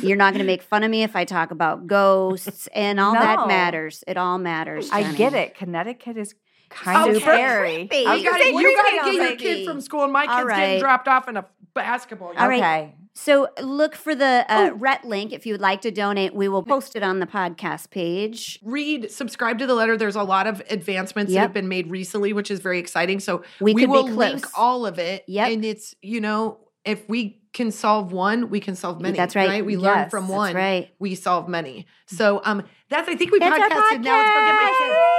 [0.03, 3.13] you're not going to make fun of me if I talk about ghosts and all
[3.13, 4.03] that matters.
[4.09, 4.91] It all matters.
[4.91, 5.55] I get it.
[5.55, 6.35] Connecticut is
[6.71, 7.87] kind Oh, of scary.
[7.87, 7.99] creepy.
[7.99, 10.81] You gotta, you gotta get your like, kid from school, and my All kid's getting
[10.81, 11.45] dropped off in a
[11.77, 12.41] basketball game.
[12.43, 12.59] All right.
[12.63, 12.95] Okay.
[13.19, 14.79] So look for the uh, Oh.
[14.79, 16.35] Rett link if you would like to donate.
[16.35, 18.59] We will post it on the podcast page.
[18.63, 19.97] Read, subscribe to the letter.
[19.97, 23.21] There's a lot of advancements that have been made recently, which is very exciting.
[23.21, 25.25] So We we, will link all of it.
[25.29, 25.49] Yep.
[25.51, 29.17] And it's, you know, if we can solve one, we can solve many.
[29.17, 29.65] That's right.
[29.65, 30.55] We learn Yes, from that's one.
[30.55, 30.91] right.
[30.99, 31.87] We solve many.
[32.07, 34.03] So um that's I think we That's our podcasted.
[34.03, 34.89] Now let's go get my podcast.
[34.91, 35.16] kid.